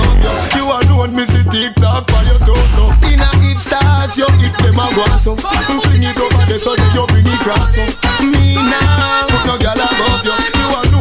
You 0.55 0.71
alone, 0.71 1.11
me 1.19 1.27
see 1.27 1.43
TikTok 1.51 2.07
for 2.07 2.23
your 2.31 2.39
torso. 2.47 2.87
In 3.11 3.19
a 3.19 3.31
hip 3.43 3.59
stars, 3.59 4.15
you 4.15 4.31
hip 4.39 4.55
them 4.63 4.79
a 4.79 4.87
go 4.95 5.03
so. 5.19 5.35
Fling 5.35 6.07
it 6.07 6.15
over 6.23 6.45
there 6.47 6.59
so 6.63 6.71
you 6.95 7.03
bring 7.11 7.27
it 7.27 7.41
cross. 7.43 7.75
Me 8.23 8.55
now, 8.63 9.27
no 9.43 9.59
girl 9.59 9.75
above 9.75 10.23
you. 10.23 10.39
You 10.55 10.71
alone, 10.71 10.92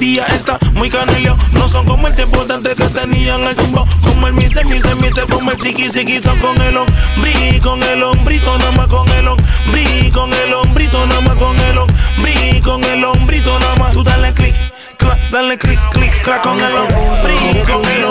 día 0.00 0.26
muy 0.72 0.88
caneleo. 0.88 1.36
No 1.52 1.68
son 1.68 1.86
como 1.86 2.08
el 2.08 2.14
tiempo 2.14 2.44
de 2.44 2.54
antes 2.54 2.74
que 2.74 2.86
tenían 2.86 3.42
el 3.42 3.54
tumbo. 3.54 3.86
Como 4.02 4.26
el 4.26 4.32
mise, 4.32 4.64
mise, 4.64 4.94
mise, 4.94 5.22
como 5.30 5.52
el 5.52 5.56
chiqui, 5.58 5.88
chiqui 5.90 6.22
Son 6.22 6.38
con 6.38 6.60
el 6.62 6.76
hombrí, 6.76 7.60
con 7.60 7.82
el 7.82 8.02
hombrito 8.02 8.58
Nada 8.58 8.72
más 8.72 8.86
con 8.88 9.08
el 9.10 9.28
hombrí, 9.28 10.10
con 10.10 10.32
el 10.32 10.54
hombrito 10.54 11.06
Nada 11.06 11.20
más 11.20 11.36
con 11.36 11.56
el 11.60 11.78
hombrí, 11.78 12.60
con 12.62 12.82
el 12.84 13.04
hombrito 13.04 13.58
Nada 13.60 13.76
más. 13.76 13.92
Tú 13.92 14.02
dale 14.02 14.32
click, 14.32 14.54
clac, 14.96 15.18
dale 15.30 15.58
click, 15.58 15.78
click, 15.90 16.22
clac 16.22 16.42
Con 16.42 16.58
el 16.60 16.74
hombrí, 16.74 17.62
con 17.70 17.84
el 17.84 18.04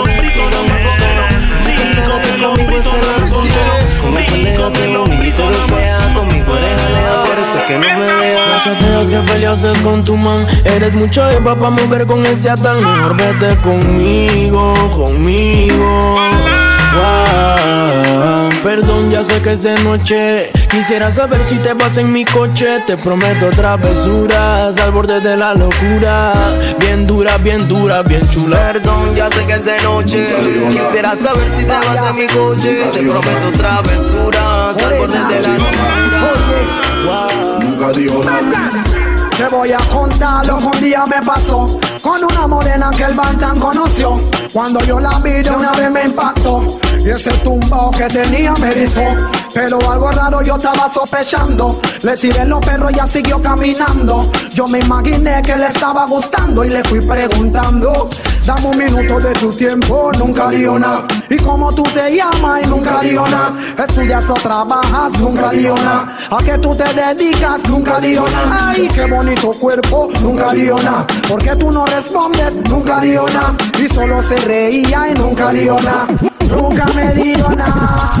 Pasateas 8.70 9.08
que 9.08 9.18
peleases 9.32 9.78
con 9.78 10.04
tu 10.04 10.16
man. 10.16 10.46
Eres 10.64 10.94
mucho 10.94 11.24
de 11.24 11.40
papá 11.40 11.70
mover 11.70 12.06
con 12.06 12.24
ese 12.24 12.50
atán. 12.50 12.80
Mejor 12.80 13.16
vete 13.16 13.56
conmigo, 13.62 14.74
conmigo. 14.94 16.14
Wow. 16.94 17.99
Perdón, 18.62 19.10
ya 19.10 19.24
sé 19.24 19.40
que 19.40 19.52
es 19.52 19.62
de 19.62 19.78
noche. 19.80 20.50
Quisiera 20.70 21.10
saber 21.10 21.42
si 21.44 21.56
te 21.56 21.72
vas 21.72 21.96
en 21.96 22.12
mi 22.12 22.26
coche. 22.26 22.66
Te 22.86 22.98
prometo 22.98 23.48
travesuras 23.50 24.76
al 24.76 24.92
borde 24.92 25.18
de 25.20 25.36
la 25.36 25.54
locura. 25.54 26.32
Bien 26.78 27.06
dura, 27.06 27.38
bien 27.38 27.66
dura, 27.66 28.02
bien 28.02 28.28
chula. 28.28 28.58
Perdón, 28.58 29.14
ya 29.14 29.30
sé 29.30 29.46
que 29.46 29.54
es 29.54 29.64
de 29.64 29.80
noche. 29.82 30.26
Quisiera 30.70 31.16
saber 31.16 31.48
si 31.56 31.64
te 31.64 31.72
vas 31.72 32.10
en 32.10 32.16
mi 32.16 32.26
coche. 32.26 32.84
Te 32.92 32.98
prometo 32.98 33.50
travesuras 33.56 34.78
al 34.78 34.98
borde 34.98 35.18
de 35.18 35.40
la 35.40 35.48
locura. 35.48 37.26
Nunca 37.60 37.92
dijo 37.92 38.22
nada. 38.22 38.70
Te 39.38 39.48
voy 39.48 39.72
a 39.72 39.78
contar 39.78 40.44
lo 40.44 40.58
que 40.58 40.64
un 40.66 40.80
día 40.82 41.04
me 41.06 41.24
pasó 41.24 41.80
Con 42.02 42.24
una 42.24 42.46
morena 42.46 42.90
que 42.96 43.04
el 43.04 43.14
Bantan 43.14 43.58
conoció. 43.60 44.16
Cuando 44.52 44.80
yo 44.84 44.98
la 44.98 45.18
vi 45.18 45.42
de 45.42 45.50
una 45.50 45.72
vez 45.72 45.90
me 45.90 46.04
impactó. 46.04 46.64
Y 46.98 47.10
ese 47.10 47.30
tumbao 47.44 47.90
que 47.90 48.06
tenía 48.06 48.52
me 48.54 48.70
erizó. 48.70 49.02
Pero 49.52 49.78
algo 49.90 50.10
raro 50.10 50.42
yo 50.42 50.56
estaba 50.56 50.88
sospechando. 50.88 51.78
Le 52.02 52.16
tiré 52.16 52.44
los 52.46 52.64
perros 52.64 52.92
y 52.92 52.94
ya 52.94 53.06
siguió 53.06 53.42
caminando. 53.42 54.30
Yo 54.54 54.66
me 54.66 54.78
imaginé 54.78 55.42
que 55.42 55.56
le 55.56 55.66
estaba 55.66 56.06
gustando 56.06 56.64
Y 56.64 56.70
le 56.70 56.82
fui 56.84 57.00
preguntando. 57.00 58.08
Dame 58.46 58.68
un 58.68 58.78
minuto 58.78 59.20
de 59.20 59.32
tu 59.34 59.50
tiempo, 59.52 60.10
nunca 60.18 60.48
dio 60.48 60.78
nada. 60.78 61.06
Y 61.28 61.36
como 61.36 61.72
tú 61.74 61.82
te 61.82 62.16
llamas 62.16 62.62
y 62.64 62.66
nunca 62.66 63.00
dio 63.00 63.24
nada. 63.26 63.54
Estudias 63.78 64.30
o 64.30 64.34
trabajas, 64.34 65.12
nunca 65.20 65.50
dio 65.50 65.74
nada. 65.74 66.16
A 66.30 66.38
que 66.38 66.56
tú 66.58 66.74
te 66.74 66.84
dedicas, 66.94 67.62
nunca 67.68 68.00
dio 68.00 68.24
nada. 68.28 68.70
Ay, 68.70 68.88
qué 68.94 69.04
bonito 69.04 69.52
cuerpo, 69.52 70.08
nunca 70.22 70.52
dio 70.52 70.76
nada. 70.78 71.06
Porque 71.28 71.54
tú 71.54 71.70
no 71.70 71.84
respondes, 71.90 72.56
nunca 72.68 73.00
dio 73.00 73.26
nada 73.26 73.56
Y 73.78 73.88
solo 73.88 74.22
se 74.22 74.36
reía 74.36 75.08
y 75.10 75.14
nunca 75.14 75.52
dio 75.52 75.74
nada 75.80 76.06
Nunca 76.48 76.86
me 76.86 77.12
dio 77.14 77.48
nada 77.50 78.14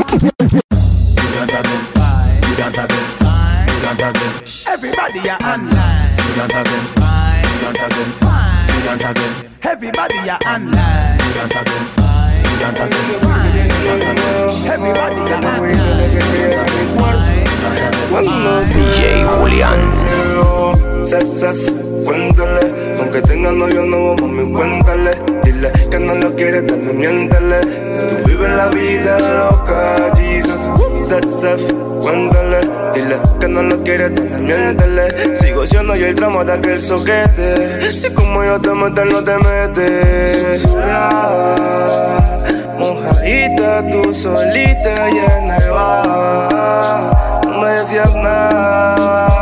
Everybody 4.72 5.28
are 5.28 5.38
online. 5.42 6.16
You 6.16 6.36
don't 6.36 6.52
have 6.52 6.64
them 6.64 6.84
fine. 6.94 7.42
You 7.42 7.60
don't 7.60 7.76
have 7.76 7.90
them 7.90 8.10
fine. 8.20 8.68
You 8.68 8.82
don't 8.84 9.02
have 9.02 9.14
them. 9.14 9.32
Everybody 9.62 10.30
are 10.30 10.38
online. 10.46 11.18
You 11.18 11.34
don't 11.34 11.52
have 11.52 11.64
them 11.64 11.84
fine. 11.96 12.44
You 12.44 12.56
don't 12.60 12.78
have 12.78 12.90
them 12.90 13.20
fine. 13.20 13.40
Everybody 14.70 15.22
are. 15.32 15.40
DJ 18.72 19.24
Julián. 19.24 19.80
Cuéntale. 22.04 22.79
Aunque 23.12 23.26
tenga 23.26 23.50
novio 23.50 23.84
nuevo, 23.86 24.14
mami, 24.20 24.52
cuéntale. 24.52 25.10
Dile 25.42 25.72
que 25.90 25.98
no 25.98 26.14
lo 26.14 26.32
quieres, 26.36 26.64
dale, 26.64 26.92
miéntale. 26.92 27.58
Tú 27.60 28.28
vives 28.28 28.50
la 28.52 28.68
vida 28.68 29.18
loca, 29.18 30.12
Jesus. 30.14 31.08
Sas, 31.08 31.60
cuéntale. 32.00 32.60
Dile 32.94 33.16
que 33.40 33.48
no 33.48 33.64
lo 33.64 33.82
quieres, 33.82 34.14
dale, 34.14 34.38
miéntale. 34.38 35.36
Sigo 35.36 35.66
siendo 35.66 35.96
yo 35.96 36.06
el 36.06 36.14
drama 36.14 36.44
de 36.44 36.52
aquel 36.52 36.80
soquete. 36.80 37.90
Si 37.90 38.10
como 38.10 38.44
yo 38.44 38.60
te 38.60 38.70
meto, 38.70 39.04
no 39.04 39.24
te 39.24 39.36
metes. 39.38 40.64
Ah, 40.88 42.22
Mojadita, 42.78 43.88
tú 43.90 44.14
solita 44.14 45.10
y 45.10 45.18
en 45.18 45.50
el 45.50 45.70
bar. 45.72 47.40
No 47.44 47.58
me 47.60 47.72
decías 47.72 48.14
nada, 48.14 49.39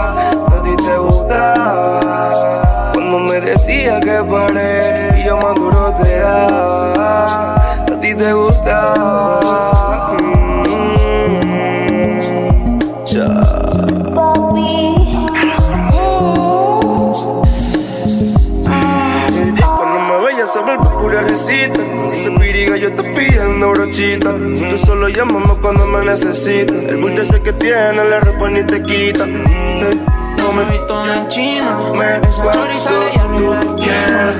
brochita 23.88 24.34
Tú 24.70 24.76
solo 24.78 25.08
llámame 25.08 25.54
cuando 25.60 25.86
me 25.86 26.04
necesitas. 26.04 26.76
El 26.76 26.96
bulto 26.96 27.22
ese 27.22 27.40
que 27.40 27.52
tiene 27.52 27.92
le 27.92 28.20
responde 28.20 28.60
y 28.60 28.64
te 28.64 28.82
quita. 28.82 29.24
Eh, 29.24 29.98
No 30.36 30.52
me 30.52 30.64
visto 30.64 31.12
en 31.12 31.28
China. 31.28 31.78
Me 31.92 32.20
cuando 32.42 33.60
tú 33.62 33.76
quieras 33.76 34.36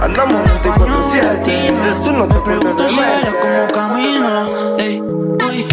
Andamos 0.00 0.42
24-7 0.62 2.04
Tú 2.04 2.12
no 2.12 2.26
te 2.26 2.40
preguntas 2.40 2.92
cómo 3.40 3.72
camina. 3.72 4.46
ey, 4.78 5.00
uy. 5.00 5.71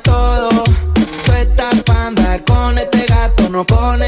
todo. 0.00 0.64
Tú 1.24 1.32
estás 1.32 1.82
para 1.82 2.06
andar 2.08 2.44
con 2.44 2.78
este 2.78 3.06
gato, 3.06 3.48
no 3.48 3.64
con 3.64 4.02
el 4.02 4.07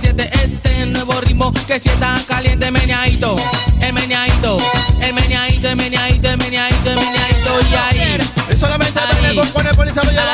7. 0.00 0.30
Este 0.32 0.86
nuevo 0.86 1.20
ritmo 1.20 1.52
que 1.66 1.78
si 1.78 1.88
está 1.88 2.16
caliente, 2.26 2.70
meneadito, 2.70 3.36
el 3.80 3.92
meneadito, 3.92 4.58
el 5.00 5.12
meneadito, 5.12 5.68
el 5.68 5.76
meneadito, 5.76 6.28
el 6.28 6.38
meneadito, 6.38 6.90
el 6.90 6.96
meneadito. 6.96 7.60
Y 7.70 7.74
ahí, 7.74 8.56
solamente 8.56 8.98
baile 8.98 9.42
con 9.52 9.66
el 9.66 9.76
desarrollador. 9.76 10.29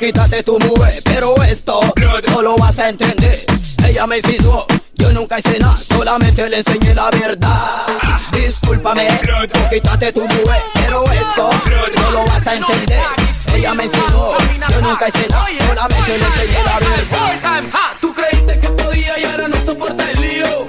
quítate 0.00 0.42
tu 0.42 0.58
mujer, 0.58 1.02
pero 1.04 1.36
esto 1.42 1.78
no 2.28 2.40
lo 2.40 2.56
vas 2.56 2.78
a 2.78 2.88
entender. 2.88 3.44
Ella 3.86 4.06
me 4.06 4.16
insinuó, 4.16 4.66
yo 4.94 5.12
nunca 5.12 5.38
hice 5.38 5.58
nada, 5.58 5.76
solamente 5.76 6.48
le 6.48 6.56
enseñé 6.56 6.94
la 6.94 7.10
verdad. 7.10 7.86
Discúlpame, 8.32 9.06
o 9.10 9.68
quítate 9.68 10.10
tu 10.12 10.22
mujer, 10.22 10.62
pero 10.72 11.04
esto 11.12 11.50
no 11.96 12.10
lo 12.12 12.24
vas 12.24 12.46
a 12.46 12.54
entender. 12.54 13.02
Ella 13.54 13.74
me 13.74 13.84
insinuó, 13.84 14.36
yo 14.70 14.80
nunca 14.80 15.06
hice 15.08 15.28
nada, 15.28 15.46
solamente 15.58 16.18
le 16.18 16.24
enseñé 16.24 16.64
la 16.64 16.78
verdad. 16.78 17.62
¿Tú 18.00 18.14
creíste 18.14 18.58
que 18.58 18.68
podía 18.70 19.18
y 19.18 19.24
ahora 19.24 19.48
no 19.48 19.56
soporta 19.66 20.10
el 20.10 20.20
lío? 20.20 20.59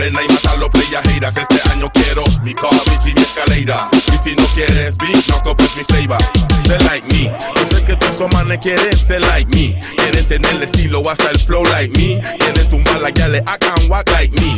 plena 0.00 0.20
y 0.22 0.32
matar 0.32 0.58
los 0.58 0.70
play. 0.70 0.86
Este 1.28 1.70
año 1.70 1.90
quiero 1.92 2.24
mi 2.42 2.54
garbage 2.54 3.10
y 3.10 3.14
mi 3.14 3.20
escalera. 3.20 3.90
Y 3.92 4.28
si 4.30 4.34
no 4.34 4.46
quieres 4.54 4.96
beat, 4.96 5.26
no 5.28 5.42
compres 5.42 5.70
mi 5.76 5.84
flavor. 5.84 6.22
Say 6.66 6.78
like 6.88 7.06
me. 7.12 7.24
Yo 7.24 7.76
sé 7.76 7.84
que 7.84 7.96
todos 7.96 8.14
esos 8.14 8.32
manes 8.32 8.58
quieren 8.60 8.96
ser 8.96 9.20
like 9.20 9.54
me. 9.54 9.78
Quieren 9.96 10.24
tener 10.26 10.54
el 10.54 10.62
estilo 10.62 11.02
hasta 11.08 11.30
el 11.30 11.38
flow 11.38 11.64
like 11.64 11.92
me. 11.98 12.20
Quieren 12.38 12.68
tumbar 12.70 12.94
la 12.94 13.00
like, 13.02 13.20
yale, 13.20 13.38
I 13.40 13.58
can 13.58 13.90
walk 13.90 14.08
like 14.10 14.32
me. 14.40 14.56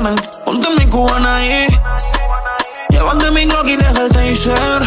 Relacionen. 0.00 0.44
Ponte 0.44 0.68
mi 0.78 0.90
cubana 0.90 1.36
ahí. 1.36 1.66
Llévate 2.90 3.30
mi 3.30 3.44
Glock 3.46 3.66
y 3.66 3.76
deja 3.76 4.02
el 4.02 4.08
taser. 4.12 4.82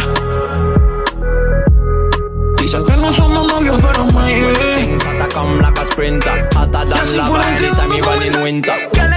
Dicen 2.58 2.84
que 2.86 2.96
no 2.96 3.12
somos 3.12 3.46
novios, 3.46 3.76
pero 3.82 4.04
maybe. 4.06 4.96
Hotter 5.04 5.28
come 5.34 5.60
like 5.60 5.80
a 5.80 5.86
sprinter, 5.86 6.48
hotter 6.54 6.88
than 6.88 7.16
lava 7.16 7.44
anytime 7.44 8.26
in 8.26 8.42
winter. 8.42 9.13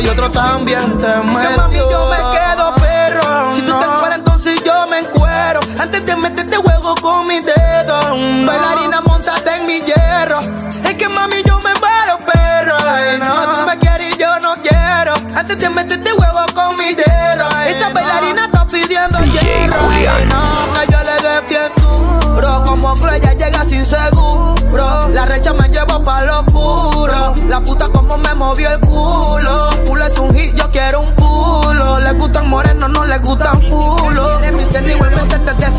Y 0.00 0.08
otro 0.08 0.30
también 0.30 1.00
te 1.00 1.06
Que 1.06 1.26
metió. 1.26 1.56
mami 1.56 1.76
yo 1.76 2.08
me 2.08 2.16
quedo 2.16 2.74
perro 2.76 3.54
Si 3.54 3.62
tú 3.62 3.78
te 3.78 3.84
encueras 3.84 4.18
entonces 4.18 4.64
yo 4.64 4.86
me 4.88 4.98
encuero. 5.00 5.60
Antes 5.78 6.06
de 6.06 6.16
meterte 6.16 6.56
juego 6.56 6.94
con 7.02 7.26
mi 7.26 7.40
dedo 7.40 7.98
Bailarina 8.46 9.00
montate 9.02 9.56
en 9.56 9.66
mi 9.66 9.80
hierro. 9.80 10.40
Es 10.84 10.94
que 10.94 11.08
mami 11.08 11.42
yo 11.44 11.58
me 11.58 11.72
muero 11.74 12.18
perro. 12.24 12.76
Ay, 12.86 13.18
no, 13.18 13.52
tú 13.52 13.66
me 13.66 13.78
quieres 13.78 14.14
y 14.14 14.18
yo 14.18 14.38
no 14.40 14.54
quiero. 14.56 15.12
Antes 15.34 15.58
de 15.58 15.70
meterte 15.70 16.10
juego 16.10 16.46
con 16.54 16.76
mi 16.76 16.94
dedo 16.94 17.48
Esa 17.66 17.90
bailarina 17.90 18.46
está 18.46 18.66
pidiendo 18.66 19.18
hierro. 19.18 19.88
Ay, 19.90 20.28
no, 20.30 20.80
que 20.80 20.92
yo 20.92 20.98
le 21.02 21.58
dé 21.58 21.70
duro. 21.76 22.64
Como 22.64 22.94
ya 23.18 23.32
llega 23.34 23.64
sin 23.64 23.84
seguro. 23.84 25.08
La 25.12 25.26
recha 25.26 25.52
me 25.52 25.68
llevo 25.68 26.02
pa' 26.02 26.22
lo 26.22 26.40
oscuro. 26.40 27.34
La 27.48 27.60
puta 27.60 27.88
como 27.88 28.16
me 28.16 28.34
movió 28.34 28.70
el 28.70 28.80
culo 28.80 29.79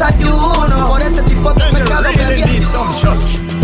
desayuno. 0.01 0.87
Por 0.89 1.01
ese 1.01 1.21
tipo 1.23 1.53
de 1.53 1.71
mercado 1.71 2.09
que 2.13 2.35
viene 2.35 2.65
Hot 2.65 3.60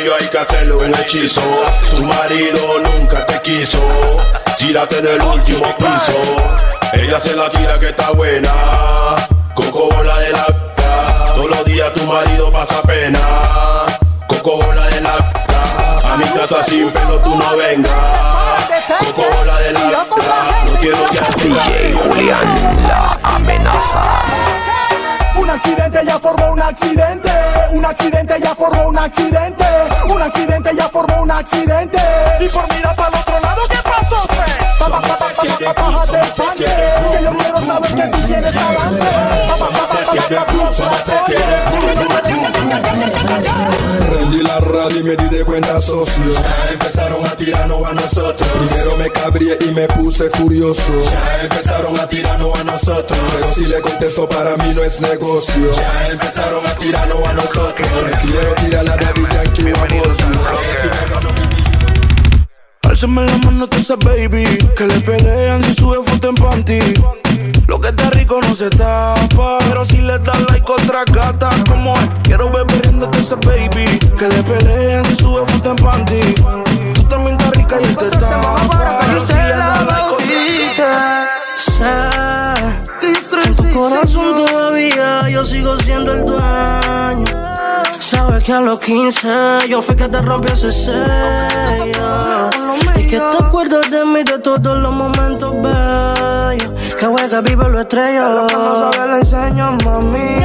Cabello 0.00 0.16
hay 0.18 0.28
que 0.28 0.38
hacerle 0.38 0.72
un 0.72 0.94
hechizo. 0.94 1.42
Tu 1.90 2.02
marido 2.02 2.80
nunca 2.82 3.26
te 3.26 3.38
quiso. 3.42 3.78
Gírate 4.56 5.02
del 5.02 5.20
último 5.20 5.76
piso. 5.76 6.18
Ella 6.94 7.20
se 7.22 7.36
la 7.36 7.50
tira 7.50 7.78
que 7.78 7.90
está 7.90 8.10
buena. 8.12 8.50
Coco 9.54 9.88
bola 9.94 10.18
de 10.20 10.30
la 10.30 10.46
p***. 10.46 10.82
Todos 11.34 11.50
los 11.50 11.64
días 11.66 11.92
tu 11.92 12.06
marido 12.06 12.50
pasa 12.50 12.80
pena. 12.82 13.20
Coco 14.26 14.56
bola 14.56 14.86
de 14.86 15.00
la 15.02 15.16
p***. 15.18 15.40
A 16.06 16.16
mi 16.16 16.24
casa 16.24 16.64
sin 16.64 16.90
pelo 16.90 17.18
tú 17.18 17.36
no 17.36 17.56
vengas. 17.58 17.92
Coco 19.00 19.22
bola 19.36 19.60
de 19.60 19.72
la 19.72 19.80
p***. 19.80 19.90
No 20.64 20.78
quiero 20.80 21.04
que 21.04 21.48
DJ 21.48 21.94
Julián, 21.94 22.88
la 22.88 23.18
amenaza. 23.22 24.79
Un 25.50 25.56
accidente 25.56 26.00
ya 26.06 26.18
formó 26.20 26.52
un 26.52 26.62
accidente. 26.62 27.28
Un 27.72 27.84
accidente 27.84 28.38
ya 28.40 28.54
formó 28.54 28.88
un 28.88 28.96
accidente. 28.96 29.64
Un 30.08 30.22
accidente 30.22 30.70
ya 30.76 30.88
formó 30.88 31.22
un 31.22 31.30
accidente. 31.32 31.98
Y 32.38 32.48
por 32.48 32.72
mirar 32.72 32.94
para 32.94 33.08
el 33.08 33.14
otro 33.16 33.40
lado, 33.40 33.62
¿qué 33.68 33.78
pasó? 33.82 34.28
Pa, 34.78 34.88
pa, 34.88 35.00
pa, 35.00 35.08
pa, 35.08 35.16
pa, 35.18 35.64
pa, 35.64 35.74
pa, 35.74 35.82
bájate 35.90 37.39
pante. 37.80 38.02
Que 38.02 38.08
tú 38.08 38.18
tienes 38.26 38.54
pa, 38.54 38.70
Prendí 44.10 44.42
la 44.42 44.60
radio 44.60 45.00
y 45.00 45.02
me 45.02 45.16
di 45.16 45.28
de 45.28 45.44
cuenta 45.44 45.80
socio. 45.80 46.32
Ya 46.32 46.72
empezaron 46.72 47.26
a 47.26 47.30
tirarnos 47.30 47.88
a 47.88 47.92
nosotros. 47.92 48.48
Primero 48.48 48.96
me 48.96 49.10
cabrié 49.10 49.58
y 49.68 49.74
me 49.74 49.86
puse 49.88 50.30
furioso. 50.30 50.92
Ya 51.10 51.42
empezaron 51.42 51.98
a 51.98 52.06
tirarnos 52.06 52.58
a 52.58 52.64
nosotros. 52.64 53.18
Pero 53.32 53.54
si 53.54 53.64
le 53.66 53.80
contesto 53.80 54.28
para 54.28 54.56
mí 54.56 54.72
no 54.74 54.82
es 54.82 55.00
negocio. 55.00 55.72
Ya 55.72 56.08
empezaron 56.08 56.66
a 56.66 56.74
tirarnos 56.74 57.28
a 57.28 57.32
nosotros. 57.32 57.88
Quiero 58.22 58.54
tirar 58.54 58.84
la 58.84 58.96
de 58.96 59.10
Yankee 59.44 59.72
Álzame 62.82 63.24
la 63.24 63.36
mano 63.38 63.68
a 63.70 63.76
esa 63.76 63.96
baby 63.96 64.44
Que 64.76 64.86
le 64.86 65.00
pelean 65.00 65.62
si 65.62 65.74
sube 65.74 65.98
foto 66.04 66.28
en 66.28 66.34
panty 66.34 66.80
Lo 67.70 67.80
que 67.80 67.90
está 67.90 68.10
rico 68.10 68.40
no 68.42 68.56
se 68.56 68.68
tapa 68.68 69.58
Pero 69.68 69.84
si 69.84 69.98
le 69.98 70.18
das 70.18 70.40
like 70.50 70.66
otra 70.68 71.04
gata 71.04 71.50
Como 71.68 71.94
es, 71.94 72.10
quiero 72.24 72.50
ver 72.50 72.66
perdiendo 72.66 73.08
esa 73.16 73.36
baby 73.36 73.86
Que 74.18 74.26
le 74.26 74.42
pelean 74.42 75.04
si 75.04 75.14
sube 75.14 75.46
foto 75.46 75.70
en 75.70 75.76
panty. 75.76 76.20
Tú 76.94 77.04
también 77.04 77.36
estás 77.36 77.56
rica 77.56 77.80
y 77.80 77.84
él 77.84 77.96
te 77.96 78.10
tapa 78.10 78.98
Pero 79.06 79.24
si 79.24 79.34
le 79.34 79.56
das 79.56 79.86
like 79.86 80.02
otra 81.78 82.64
En 83.44 83.54
tu 83.54 83.72
corazón 83.72 84.44
todavía 84.44 85.28
yo 85.28 85.44
sigo 85.44 85.78
siendo 85.78 86.12
el 86.12 86.24
dueño. 86.24 87.39
Sabes 88.10 88.42
que 88.42 88.52
a 88.52 88.60
los 88.60 88.80
15 88.80 89.68
yo 89.68 89.80
fui 89.80 89.94
que 89.94 90.08
te 90.08 90.20
rompí 90.20 90.52
ese 90.52 90.72
sello. 90.72 92.50
Y 92.96 93.06
que 93.06 93.20
te 93.20 93.38
acuerdas 93.44 93.88
de 93.88 94.04
mí 94.04 94.24
de 94.24 94.36
todos 94.40 94.76
los 94.78 94.92
momentos 94.92 95.54
bellos. 95.62 96.70
Que 96.98 97.06
juega 97.06 97.40
vive 97.40 97.68
lo 97.68 97.80
estrello. 97.80 98.48
Que 98.48 98.56
no 98.56 98.90
sabes 98.90 99.10
le 99.10 99.18
enseño, 99.18 99.78
mami. 99.84 100.44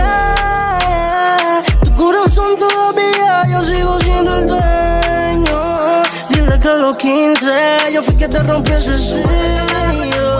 Tu 1.85 1.95
corazón 1.95 2.53
todavía 2.53 3.41
yo 3.49 3.63
sigo 3.63 3.99
siendo 3.99 4.35
el 4.35 4.47
dueño. 4.47 6.03
Dile 6.29 6.59
que 6.59 6.67
a 6.67 6.73
los 6.73 6.95
15 6.97 7.91
yo 7.91 8.03
fui 8.03 8.15
que 8.15 8.27
te 8.27 8.43
rompí 8.43 8.73
ese 8.73 8.95
sello. 8.95 10.39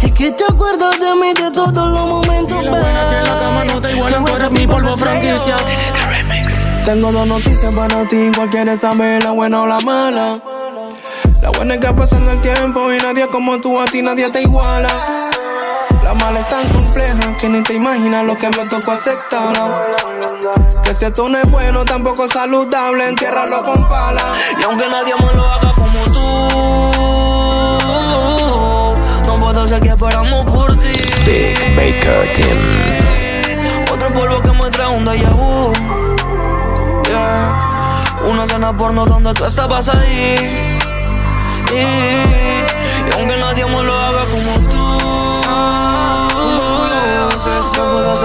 Y 0.00 0.10
que 0.10 0.32
te 0.32 0.44
acuerdas 0.44 0.98
de 1.00 1.14
mí 1.16 1.34
de 1.34 1.50
todos 1.50 1.86
los 1.86 2.08
momentos 2.08 2.64
bellos. 2.64 3.08
que 3.10 3.16
en 3.18 3.24
la 3.24 3.38
cama 3.38 3.64
no 3.64 3.78
te 3.78 3.92
igualan, 3.92 4.24
tú 4.24 4.36
eres 4.36 4.52
mi 4.52 4.66
polvo 4.66 4.96
franquicia. 4.96 5.56
Tengo 6.86 7.10
dos 7.10 7.26
noticias 7.26 7.74
para 7.74 8.06
ti, 8.06 8.30
cualquiera 8.36 8.76
sabe 8.76 9.18
la 9.20 9.32
buena 9.32 9.62
o 9.62 9.66
la 9.66 9.80
mala. 9.80 10.38
La 11.42 11.50
buena 11.50 11.74
es 11.74 11.80
que 11.80 11.92
pasando 11.92 12.30
el 12.30 12.40
tiempo 12.40 12.92
y 12.92 12.98
nadie 12.98 13.26
como 13.26 13.60
tú, 13.60 13.80
a 13.80 13.86
ti 13.86 14.02
nadie 14.02 14.30
te 14.30 14.42
iguala. 14.42 14.88
La 16.04 16.14
mala 16.14 16.38
es 16.38 16.48
tan 16.48 16.64
compleja 16.68 17.36
que 17.38 17.48
ni 17.48 17.60
te 17.64 17.74
imaginas 17.74 18.22
lo 18.22 18.36
que 18.36 18.48
me 18.50 18.64
tocó 18.66 18.92
aceptar. 18.92 19.56
Que 20.84 20.94
si 20.94 21.06
esto 21.06 21.28
no 21.28 21.38
es 21.38 21.50
bueno, 21.50 21.84
tampoco 21.84 22.26
es 22.26 22.30
saludable, 22.30 23.08
entiérralo 23.08 23.64
con 23.64 23.88
pala. 23.88 24.22
Y 24.60 24.62
aunque 24.62 24.88
nadie 24.88 25.16
más 25.16 25.34
lo 25.34 25.44
haga 25.44 25.72
como 25.74 26.04
tú, 26.04 26.50
no 29.26 29.40
puedo 29.40 29.66
seguir 29.66 29.90
esperando 29.90 30.46
por 30.46 30.76
ti. 30.76 31.02
Big 31.26 31.58
Baker 31.74 32.28
Team. 32.36 32.58
Otro 33.92 34.12
polvo 34.12 34.40
que 34.40 34.52
me 34.52 34.70
trae 34.70 34.96
un 34.96 35.04
déjà 35.04 35.34
vu. 35.34 35.72
Una 38.30 38.46
cena 38.46 38.76
porno 38.76 39.06
donde 39.06 39.32
tú 39.34 39.44
estabas 39.44 39.88
ahí. 39.88 40.78
Y, 41.72 43.16
aunque 43.16 43.36
nadie 43.36 43.64
me 43.66 43.82
lo 43.82 43.98
haga 43.98 44.24
como 44.24 44.52
tú, 44.70 44.86
no 47.76 47.92
puedo 47.92 48.16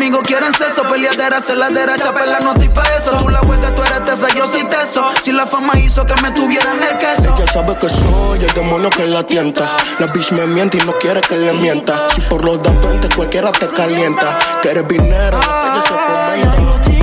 conmigo 0.00 0.22
quieren 0.22 0.52
sexo. 0.54 0.82
Peleadera, 0.84 1.42
celadera, 1.42 1.98
chapela, 1.98 2.40
no 2.40 2.52
estoy 2.52 2.68
pa' 2.68 2.82
eso. 2.98 3.16
Tú 3.18 3.28
la 3.28 3.42
vuelta, 3.42 3.74
tú 3.74 3.82
eres 3.82 4.02
tesa, 4.04 4.28
yo 4.34 4.48
soy 4.48 4.64
teso. 4.64 5.04
Si 5.22 5.30
la 5.30 5.46
fama 5.46 5.78
hizo 5.78 6.06
que 6.06 6.14
me 6.22 6.30
tuvieran 6.32 6.82
el 6.82 6.96
queso. 6.96 7.34
Ella 7.36 7.46
sabe 7.46 7.76
que 7.76 7.88
soy 7.90 8.42
el 8.42 8.52
demonio 8.54 8.88
que 8.88 9.06
la 9.06 9.22
tienta. 9.24 9.68
La 9.98 10.06
bitch 10.06 10.32
me 10.32 10.46
miente 10.46 10.78
y 10.78 10.86
no 10.86 10.92
quiere 10.92 11.20
que 11.20 11.36
le 11.36 11.52
mienta. 11.52 12.08
Si 12.14 12.22
por 12.22 12.42
los 12.44 12.62
da 12.62 12.70
20 12.70 13.08
cualquiera 13.14 13.52
te 13.52 13.68
calienta. 13.68 14.38
Que 14.62 14.70
eres 14.70 14.88
dinero, 14.88 15.38
la 15.38 15.62
calle 15.62 15.82
se 15.82 15.92
comenta. 15.92 16.99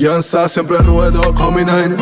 Sí, 0.00 0.06
Yansa 0.06 0.48
siempre 0.48 0.78
ruedo 0.78 1.34
con 1.34 1.54
mi 1.54 1.62
nine 1.62 1.94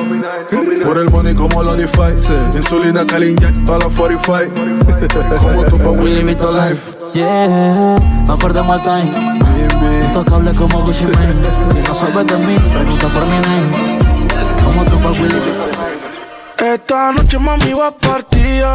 Por 0.84 0.98
el 0.98 1.10
money 1.10 1.34
como 1.34 1.64
lo 1.64 1.74
DeFi 1.74 2.14
Insulina 2.54 3.04
que 3.04 3.18
le 3.18 3.30
inyecto 3.30 3.74
a 3.74 3.78
la 3.78 3.86
45 3.96 5.36
Como 5.36 5.64
tu 5.64 5.78
pa' 5.78 5.90
Willy 5.90 6.22
Vita 6.22 6.46
Life 6.46 6.96
Yeah, 7.14 7.96
no 8.26 8.38
perdemos 8.38 8.76
el 8.76 8.82
time. 8.82 10.04
Intocable 10.04 10.54
como 10.54 10.82
Gucci 10.84 11.06
Mane. 11.06 11.34
Si 11.72 11.78
no 11.78 11.94
sabes 11.94 12.26
de 12.26 12.36
mí, 12.44 12.54
pregunta 12.54 13.08
por 13.08 13.24
mi 13.24 13.38
name. 13.40 13.98
Como 14.62 14.84
tú 14.84 15.00
pa' 15.00 15.10
Willy 15.12 15.40
Esta 16.58 17.12
noche 17.12 17.38
mami 17.38 17.72
va 17.72 17.90
partida. 17.90 18.74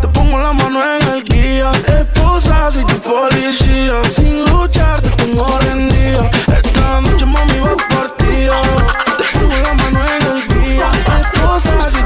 Te 0.00 0.08
pongo 0.08 0.38
la 0.38 0.54
mano 0.54 0.78
en 0.82 1.08
el 1.16 1.24
guía. 1.24 1.70
Esposa, 1.86 2.70
soy 2.70 2.84
tu 2.86 2.98
policía. 2.98 4.02
Sin 4.10 4.46
luchar 4.46 5.02
te 5.02 5.10
pongo 5.10 5.58
rendida. 5.58 6.30
Esta 6.48 7.00
noche 7.02 7.26
mami 7.26 7.58
va 7.58 7.76
partida. 7.76 8.05
Te 8.46 9.38
pongo 9.38 9.56
la 9.56 9.74
mano 9.74 9.98
en 10.06 10.22
el 10.22 12.05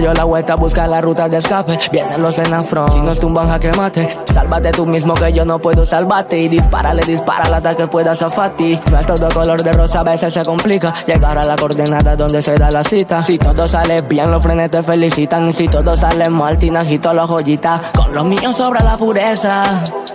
cayó 0.00 0.14
la 0.14 0.24
vuelta, 0.24 0.54
busca 0.54 0.86
la 0.86 1.02
ruta 1.02 1.28
de 1.28 1.36
escape. 1.36 1.78
Vienen 1.92 2.22
los 2.22 2.38
en 2.38 2.64
front. 2.64 2.94
Si 2.94 3.00
nos 3.00 3.20
tumban, 3.20 3.48
jaque 3.48 3.70
mate. 3.76 4.18
Sálvate 4.24 4.70
tú 4.70 4.86
mismo 4.86 5.12
que 5.12 5.30
yo 5.30 5.44
no 5.44 5.58
puedo 5.58 5.84
salvarte. 5.84 6.38
Y 6.38 6.48
dispárale, 6.48 7.02
dispara 7.02 7.44
al 7.44 7.54
ataque 7.54 7.86
pueda 7.86 8.14
zafati. 8.14 8.80
No 8.90 8.98
es 8.98 9.06
todo 9.06 9.28
color 9.28 9.62
de 9.62 9.72
rosa, 9.72 10.00
a 10.00 10.04
veces 10.04 10.32
se 10.32 10.42
complica. 10.42 10.94
Llegar 11.06 11.36
a 11.36 11.44
la 11.44 11.54
coordenada 11.56 12.16
donde 12.16 12.40
se 12.40 12.56
da 12.56 12.70
la 12.70 12.82
cita. 12.82 13.22
Si 13.22 13.38
todo 13.38 13.68
sale 13.68 14.00
bien, 14.00 14.30
los 14.30 14.42
frenes 14.42 14.70
te 14.70 14.82
felicitan. 14.82 15.48
Y 15.48 15.52
si 15.52 15.68
todo 15.68 15.94
sale 15.94 16.30
mal, 16.30 16.56
tinajito 16.56 17.12
la 17.12 17.26
joyita. 17.26 17.92
Con 17.94 18.14
los 18.14 18.24
míos 18.24 18.56
sobra 18.56 18.82
la 18.82 18.96
pureza. 18.96 19.62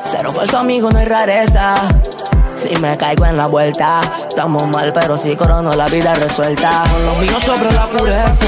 Cero 0.03 0.33
falso 0.33 0.57
amigo, 0.57 0.89
no 0.89 0.97
hay 0.97 1.05
rareza. 1.05 1.75
Si 2.55 2.69
me 2.81 2.97
caigo 2.97 3.25
en 3.25 3.35
la 3.35 3.47
vuelta, 3.47 3.99
estamos 4.27 4.65
mal, 4.67 4.91
pero 4.93 5.17
si 5.17 5.35
corono 5.35 5.73
la 5.73 5.87
vida 5.87 6.13
resuelta. 6.15 6.83
Con 6.89 7.05
los 7.05 7.19
míos 7.19 7.43
sobre 7.43 7.71
la 7.71 7.85
pureza. 7.85 8.45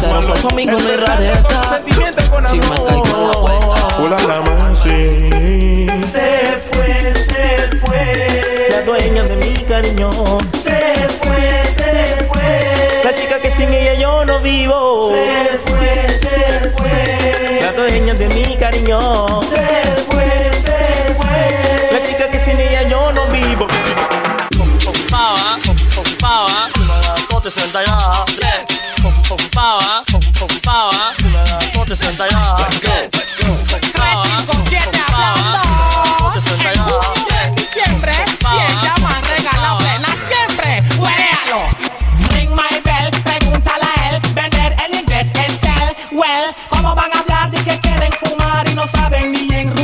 Cero 0.00 0.22
falso 0.22 0.48
amigo, 0.48 0.72
no 0.72 0.88
hay 0.88 0.96
rareza. 0.96 1.78
Si 2.48 2.58
me 2.58 2.76
caigo 2.76 3.04
en 3.04 3.30
la 3.30 3.38
vuelta. 3.38 3.66
Se 6.02 6.58
fue, 6.70 7.14
se 7.14 7.76
fue. 7.84 8.68
La 8.70 8.80
dueña 8.82 9.24
de 9.24 9.36
mi 9.36 9.52
cariño. 9.64 10.10
Se 10.54 11.06
fue, 11.20 11.64
se 11.66 12.24
fue. 12.28 13.00
La 13.04 13.12
chica 13.12 13.38
que 13.40 13.50
sin 13.50 13.72
ella 13.72 13.94
yo 13.94 14.24
no 14.24 14.40
vivo. 14.40 15.10
Se 15.12 15.58
fue, 15.58 16.08
se 16.08 16.70
fue. 16.70 17.60
La 17.60 17.72
dueña 17.72 18.14
de 18.14 18.28
mi 18.28 18.56
cariño. 18.56 19.42
Se 19.42 19.56
fue, 19.56 19.95
ponte 27.46 27.60
senta 27.60 27.80
ya. 27.84 27.96
Power, 29.54 30.02
power, 30.62 31.14
ponte 31.72 31.94
senta 31.94 32.26
ya. 32.28 32.56
Ponte 36.18 36.40
senta 36.40 36.72
ya. 36.74 36.84
Siempre, 37.72 38.14
siempre 38.16 38.98
más 39.00 39.28
regala 39.28 39.78
plena, 39.78 40.08
siempre. 40.28 40.82
Fuérealo. 40.96 41.68
Ring 42.30 42.50
my 42.50 42.80
bell, 42.84 43.10
pregúntale 43.22 43.84
a 43.84 44.08
él. 44.08 44.20
Vender 44.34 44.74
en 44.84 44.98
inglés 44.98 45.28
sell. 45.32 45.94
Well, 46.10 46.52
¿cómo 46.68 46.96
van 46.96 47.12
a 47.14 47.20
hablar 47.20 47.50
de 47.52 47.58
que 47.58 47.78
quieren 47.78 48.10
fumar 48.24 48.68
y 48.68 48.74
no 48.74 48.88
saben 48.88 49.30
ni 49.30 49.54
enrular? 49.54 49.75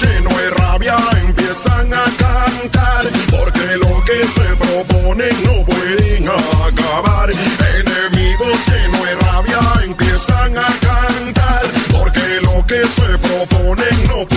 lleno 0.00 0.30
de 0.30 0.50
rabia 0.50 0.96
empiezan 1.26 1.92
a 1.92 2.04
cantar, 2.16 3.04
porque 3.30 3.76
lo 3.76 4.04
que 4.04 4.26
se 4.28 4.56
proponen 4.56 5.44
no 5.44 5.64
pueden 5.64 6.28
acabar. 6.28 7.30
Enemigos 7.30 8.66
llenos 8.68 9.06
de 9.06 9.14
rabia 9.16 9.60
empiezan 9.84 10.56
a 10.56 10.68
cantar, 10.80 11.62
porque 11.92 12.40
lo 12.42 12.64
que 12.66 12.84
se 12.86 13.18
proponen 13.18 14.06
no 14.08 14.26
pueden 14.26 14.35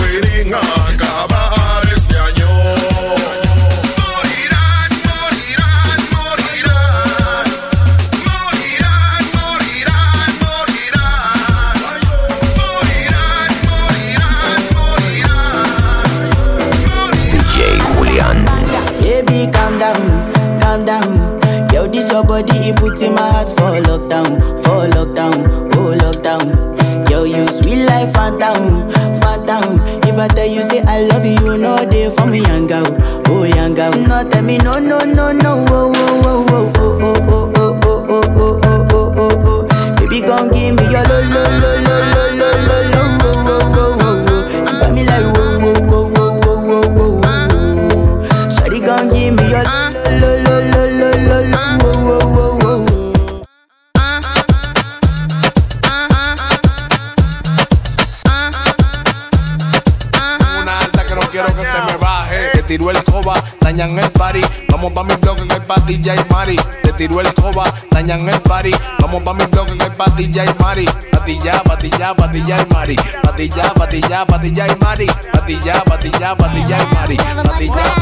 y 65.92 66.32
mari. 66.32 66.56
Te 66.82 66.92
tiró 66.92 67.20
el 67.20 67.26
escoba, 67.26 67.64
dañan 67.90 68.28
el 68.28 68.40
party. 68.42 68.70
Vamos 69.00 69.22
pa' 69.22 69.34
mi 69.34 69.44
bloque 69.46 69.76
que 69.76 69.84
hay 69.84 69.90
patilla 69.90 70.44
y 70.44 70.62
mari. 70.62 70.84
Patilla, 71.10 71.62
patilla, 71.64 72.14
patilla 72.14 72.56
y 72.60 72.72
mari. 72.72 72.96
Patilla, 73.22 73.74
patilla, 73.74 74.24
patilla 74.24 74.66
y 74.66 74.76
mari. 74.84 75.06
Patilla, 75.32 75.84
patilla, 75.84 76.36
patilla 76.36 76.78
y 76.78 76.94
mari. 76.94 77.16
Patilla, 77.16 77.99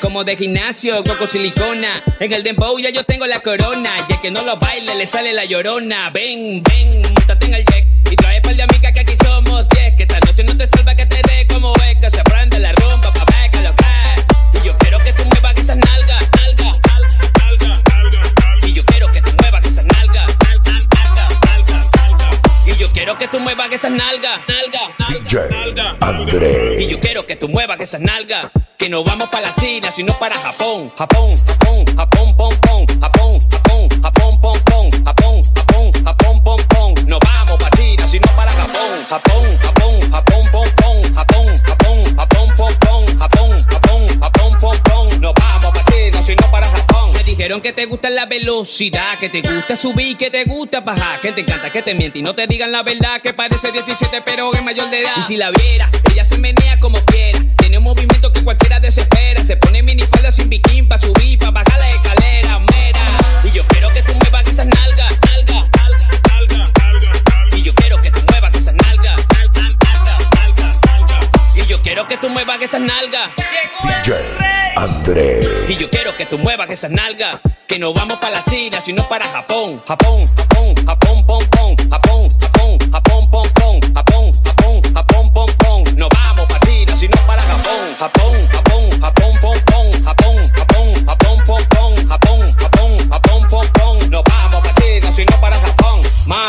como 0.00 0.24
de 0.24 0.36
gimnasio, 0.36 1.02
coco 1.04 1.26
silicona. 1.26 2.02
En 2.20 2.32
el 2.32 2.42
dembow 2.42 2.78
ya 2.78 2.90
yo 2.90 3.04
tengo 3.04 3.26
la 3.26 3.40
corona, 3.40 3.90
y 4.08 4.12
el 4.12 4.20
que 4.20 4.30
no 4.30 4.42
lo 4.42 4.56
baile 4.56 4.94
le 4.94 5.06
sale 5.06 5.32
la 5.32 5.44
llorona. 5.44 6.10
Ven, 6.10 6.62
ven, 6.62 7.02
montate 7.02 7.46
en 7.46 7.54
el 7.54 7.64
deck 7.64 7.86
y 8.10 8.16
trae 8.16 8.40
par 8.40 8.54
de 8.54 8.62
amigas 8.62 8.92
que 8.92 9.00
aquí 9.00 9.14
somos 9.22 9.68
10. 9.68 9.94
Que 9.96 10.02
esta 10.04 10.20
noche 10.20 10.44
no 10.44 10.56
te 10.56 10.66
salva 10.68 10.94
que 10.94 11.06
te 11.06 11.16
dé 11.28 11.46
como 11.46 11.72
es, 11.76 11.96
que 11.98 12.10
se 12.10 12.22
prende 12.24 12.58
la 12.58 12.72
rumba 12.72 13.12
pa' 13.12 13.24
ver 13.24 13.50
que 13.50 13.60
lo 13.60 13.74
que 13.74 14.60
Y 14.60 14.66
yo 14.66 14.76
quiero 14.78 14.98
que 15.02 15.12
tú 15.12 15.24
muevas 15.24 15.58
esas 15.58 15.76
nalgas, 15.76 16.28
nalga, 16.36 16.70
nalga, 16.88 17.20
nalga, 17.38 17.82
nalga. 17.88 18.66
Y 18.66 18.72
yo 18.72 18.84
quiero 18.84 19.10
que 19.10 19.22
tú 19.22 19.30
muevas 19.40 19.66
esas 19.66 19.84
nalgas, 19.84 20.26
nalga, 20.38 20.72
nalga, 20.96 21.28
nalga, 21.46 21.90
nalga. 21.96 22.30
Y 22.66 22.76
yo 22.76 22.92
quiero 22.92 23.18
que 23.18 23.28
tú 23.28 23.40
muevas 23.40 23.72
esas 23.72 23.90
nalgas, 23.90 24.40
nalga, 24.48 25.48
nalga, 25.50 25.96
André. 26.00 26.82
y 26.82 26.88
yo 26.88 27.00
quiero 27.00 27.26
que 27.26 27.36
tú 27.36 27.48
muevas 27.48 27.80
esas 27.80 28.00
nalgas. 28.00 28.46
No 28.88 29.04
vamos 29.04 29.28
para 29.28 29.48
la 29.48 29.54
China, 29.56 29.92
sino 29.94 30.14
para 30.14 30.34
Japón. 30.36 30.90
Japón, 30.96 31.36
Japón, 31.46 31.84
Japón, 31.94 32.36
pom, 32.36 32.54
pom. 32.62 32.86
Japón, 32.98 33.38
Japón, 33.50 33.88
Japón, 34.02 34.40
pom, 34.40 34.58
pom. 34.64 34.90
Japón, 35.04 35.42
Japón, 35.54 35.92
Japón, 36.04 36.42
pom, 36.42 36.60
pom. 36.68 36.94
No 37.06 37.18
vamos 37.18 37.58
para 37.58 37.76
China, 37.76 38.08
sino 38.08 38.26
para 38.34 38.50
Japón. 38.50 39.04
Japón, 39.10 39.44
Japón, 39.60 40.00
Japón, 40.10 40.48
pom, 40.50 40.68
pom. 40.76 41.14
Japón, 41.14 41.46
Japón, 41.66 42.16
Japón, 42.16 42.52
pom, 42.56 42.72
pom. 42.80 43.18
Japón, 43.18 43.64
Japón, 43.68 44.08
Japón, 44.22 44.56
pom, 44.58 44.76
pom. 44.84 45.20
No 45.20 45.34
vamos 45.34 45.70
para 45.70 45.84
China, 45.92 46.22
sino 46.22 46.50
para 46.50 46.66
Japón. 46.66 47.12
Me 47.12 47.22
dijeron 47.24 47.60
que 47.60 47.74
te 47.74 47.84
gusta 47.84 48.08
la 48.08 48.24
velocidad, 48.24 49.18
que 49.18 49.28
te 49.28 49.42
gusta 49.42 49.76
subir, 49.76 50.16
que 50.16 50.30
te 50.30 50.44
gusta 50.44 50.80
bajar, 50.80 51.20
que 51.20 51.32
te 51.32 51.42
encanta 51.42 51.70
que 51.70 51.82
te 51.82 51.92
miente 51.92 52.20
y 52.20 52.22
no 52.22 52.34
te 52.34 52.46
digan 52.46 52.72
la 52.72 52.82
verdad, 52.82 53.20
que 53.20 53.34
parece 53.34 53.70
17 53.70 54.22
pero 54.22 54.50
es 54.54 54.62
mayor 54.62 54.88
de 54.88 55.02
edad. 55.02 55.12
Y 55.18 55.22
si 55.24 55.36
la 55.36 55.50
viera, 55.50 55.90
ella 56.10 56.24
se 56.24 56.38
menea 56.38 56.80
como 56.80 56.98
quiera, 57.04 57.37
tiene 57.78 57.88
un 57.90 57.94
movimiento 57.94 58.32
que 58.32 58.42
cualquiera 58.42 58.80
desespera, 58.80 59.42
se 59.44 59.56
pone 59.56 59.82
minifalda 59.82 60.30
sin 60.30 60.48
bikini 60.48 60.82
pa' 60.82 60.98
subir, 60.98 61.38
pa' 61.38 61.50
bajar 61.50 61.78
la 61.78 61.90
escalera, 61.90 62.58
mera. 62.58 63.00
Y 63.44 63.50
yo 63.52 63.62
quiero 63.68 63.92
que 63.92 64.02
tú 64.02 64.14
muevas 64.14 64.46
esas 64.48 64.66
nalgas, 64.66 65.18
nalga, 65.26 65.60
nalga, 65.76 66.08
nalga, 66.28 66.72
nalga. 66.78 67.56
Y 67.56 67.62
yo 67.62 67.74
quiero 67.74 68.00
que 68.00 68.10
tú 68.10 68.20
muevas 68.28 68.54
esas 68.56 68.74
nalgas, 68.74 69.16
nalga, 69.32 69.62
nalga, 69.84 70.18
nalga, 70.34 70.80
nalga. 70.86 71.30
Y 71.54 71.66
yo 71.66 71.80
quiero 71.82 72.08
que 72.08 72.16
tú 72.16 72.30
muevas 72.30 72.62
esas 72.62 72.80
nalgas. 72.80 73.30
DJ 73.82 74.14
André. 74.76 75.40
Y 75.68 75.76
yo 75.76 75.90
quiero 75.90 76.16
que 76.16 76.26
tú 76.26 76.38
muevas 76.38 76.70
esas 76.70 76.90
nalgas. 76.90 77.40
Que 77.66 77.78
no 77.78 77.92
vamos 77.92 78.18
para 78.18 78.36
la 78.36 78.44
China, 78.44 78.80
sino 78.84 79.06
para 79.08 79.26
Japón. 79.26 79.82
Japón, 79.86 80.24
Japón, 80.26 80.74
Japón, 80.86 81.26
pom, 81.26 81.44
pom. 81.50 81.76
Japón, 81.90 81.90
Japón, 81.90 82.28
Japón, 82.40 82.57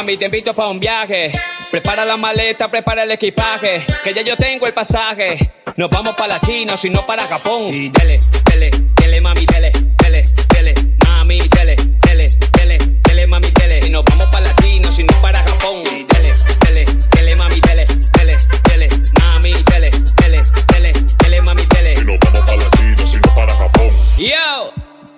Mami, 0.10 0.18
te 0.18 0.26
invito 0.26 0.56
para 0.56 0.70
un 0.70 0.80
viaje. 0.80 1.32
Prepara 1.70 2.04
la 2.04 2.18
maleta, 2.18 2.68
prepara 2.68 3.04
el 3.04 3.12
equipaje. 3.12 3.86
Que 4.04 4.12
ya 4.12 4.24
yo 4.24 4.36
tengo 4.38 4.66
el 4.66 4.74
pasaje. 4.74 5.38
Nos 5.76 5.88
vamos 5.88 6.16
para 6.16 6.30
la 6.30 6.42
China, 6.42 6.76
sino 6.78 7.06
para 7.06 7.28
Japón. 7.28 7.72
Y 7.72 7.90
dele, 7.90 8.20
dele, 8.50 8.72
dele, 8.96 9.22
mami, 9.22 9.46
dele, 9.46 9.72
dele, 10.00 10.24
dele, 10.52 10.74
mami, 11.06 11.38
dele, 11.38 11.76
dele, 12.02 12.28
dele, 12.58 12.78
dele, 13.04 13.28
mami, 13.28 13.52
dele. 13.52 13.86
Y 13.86 13.92
nos 13.92 14.04
vamos 14.04 14.26
para 14.30 14.48
la 14.48 14.56
China, 14.56 14.92
sino 14.92 15.14
para 15.22 15.44
Japón. 15.44 15.84
Y 15.92 16.04
dele, 16.06 16.34
dele, 16.66 16.86
dele, 17.12 17.36
mami, 17.36 17.62
dele, 17.62 17.86
dele, 18.18 18.38
dele, 18.64 18.90
mami, 19.22 19.54
dele, 19.54 19.92
dele, 20.18 20.42
dele, 20.74 20.94
dele, 21.20 21.42
mami, 21.44 21.66
dele. 21.68 21.94
Y 21.94 22.06
nos 22.06 22.18
vamos 22.18 22.42
para 22.48 22.58
la 22.58 22.72
China, 22.72 23.06
sino 23.06 23.36
para 23.36 23.54
Japón. 23.56 23.92
Yo, 24.18 24.74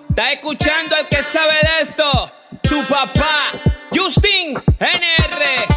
¿estás 0.09 0.33
escuchando 0.33 0.97
el 0.97 1.07
que 1.07 1.23
sabe 1.23 1.53
de 1.53 1.81
esto? 1.81 2.33
Tu 2.61 2.85
papá, 2.87 3.40
Justin 4.01 4.57
NR. 4.79 5.70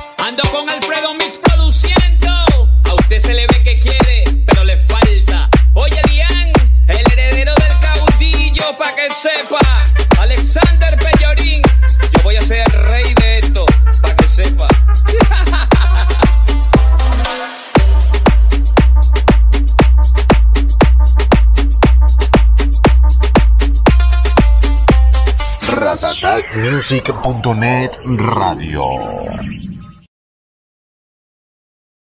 Music.net 26.54 28.00
Radio. 28.04 29.83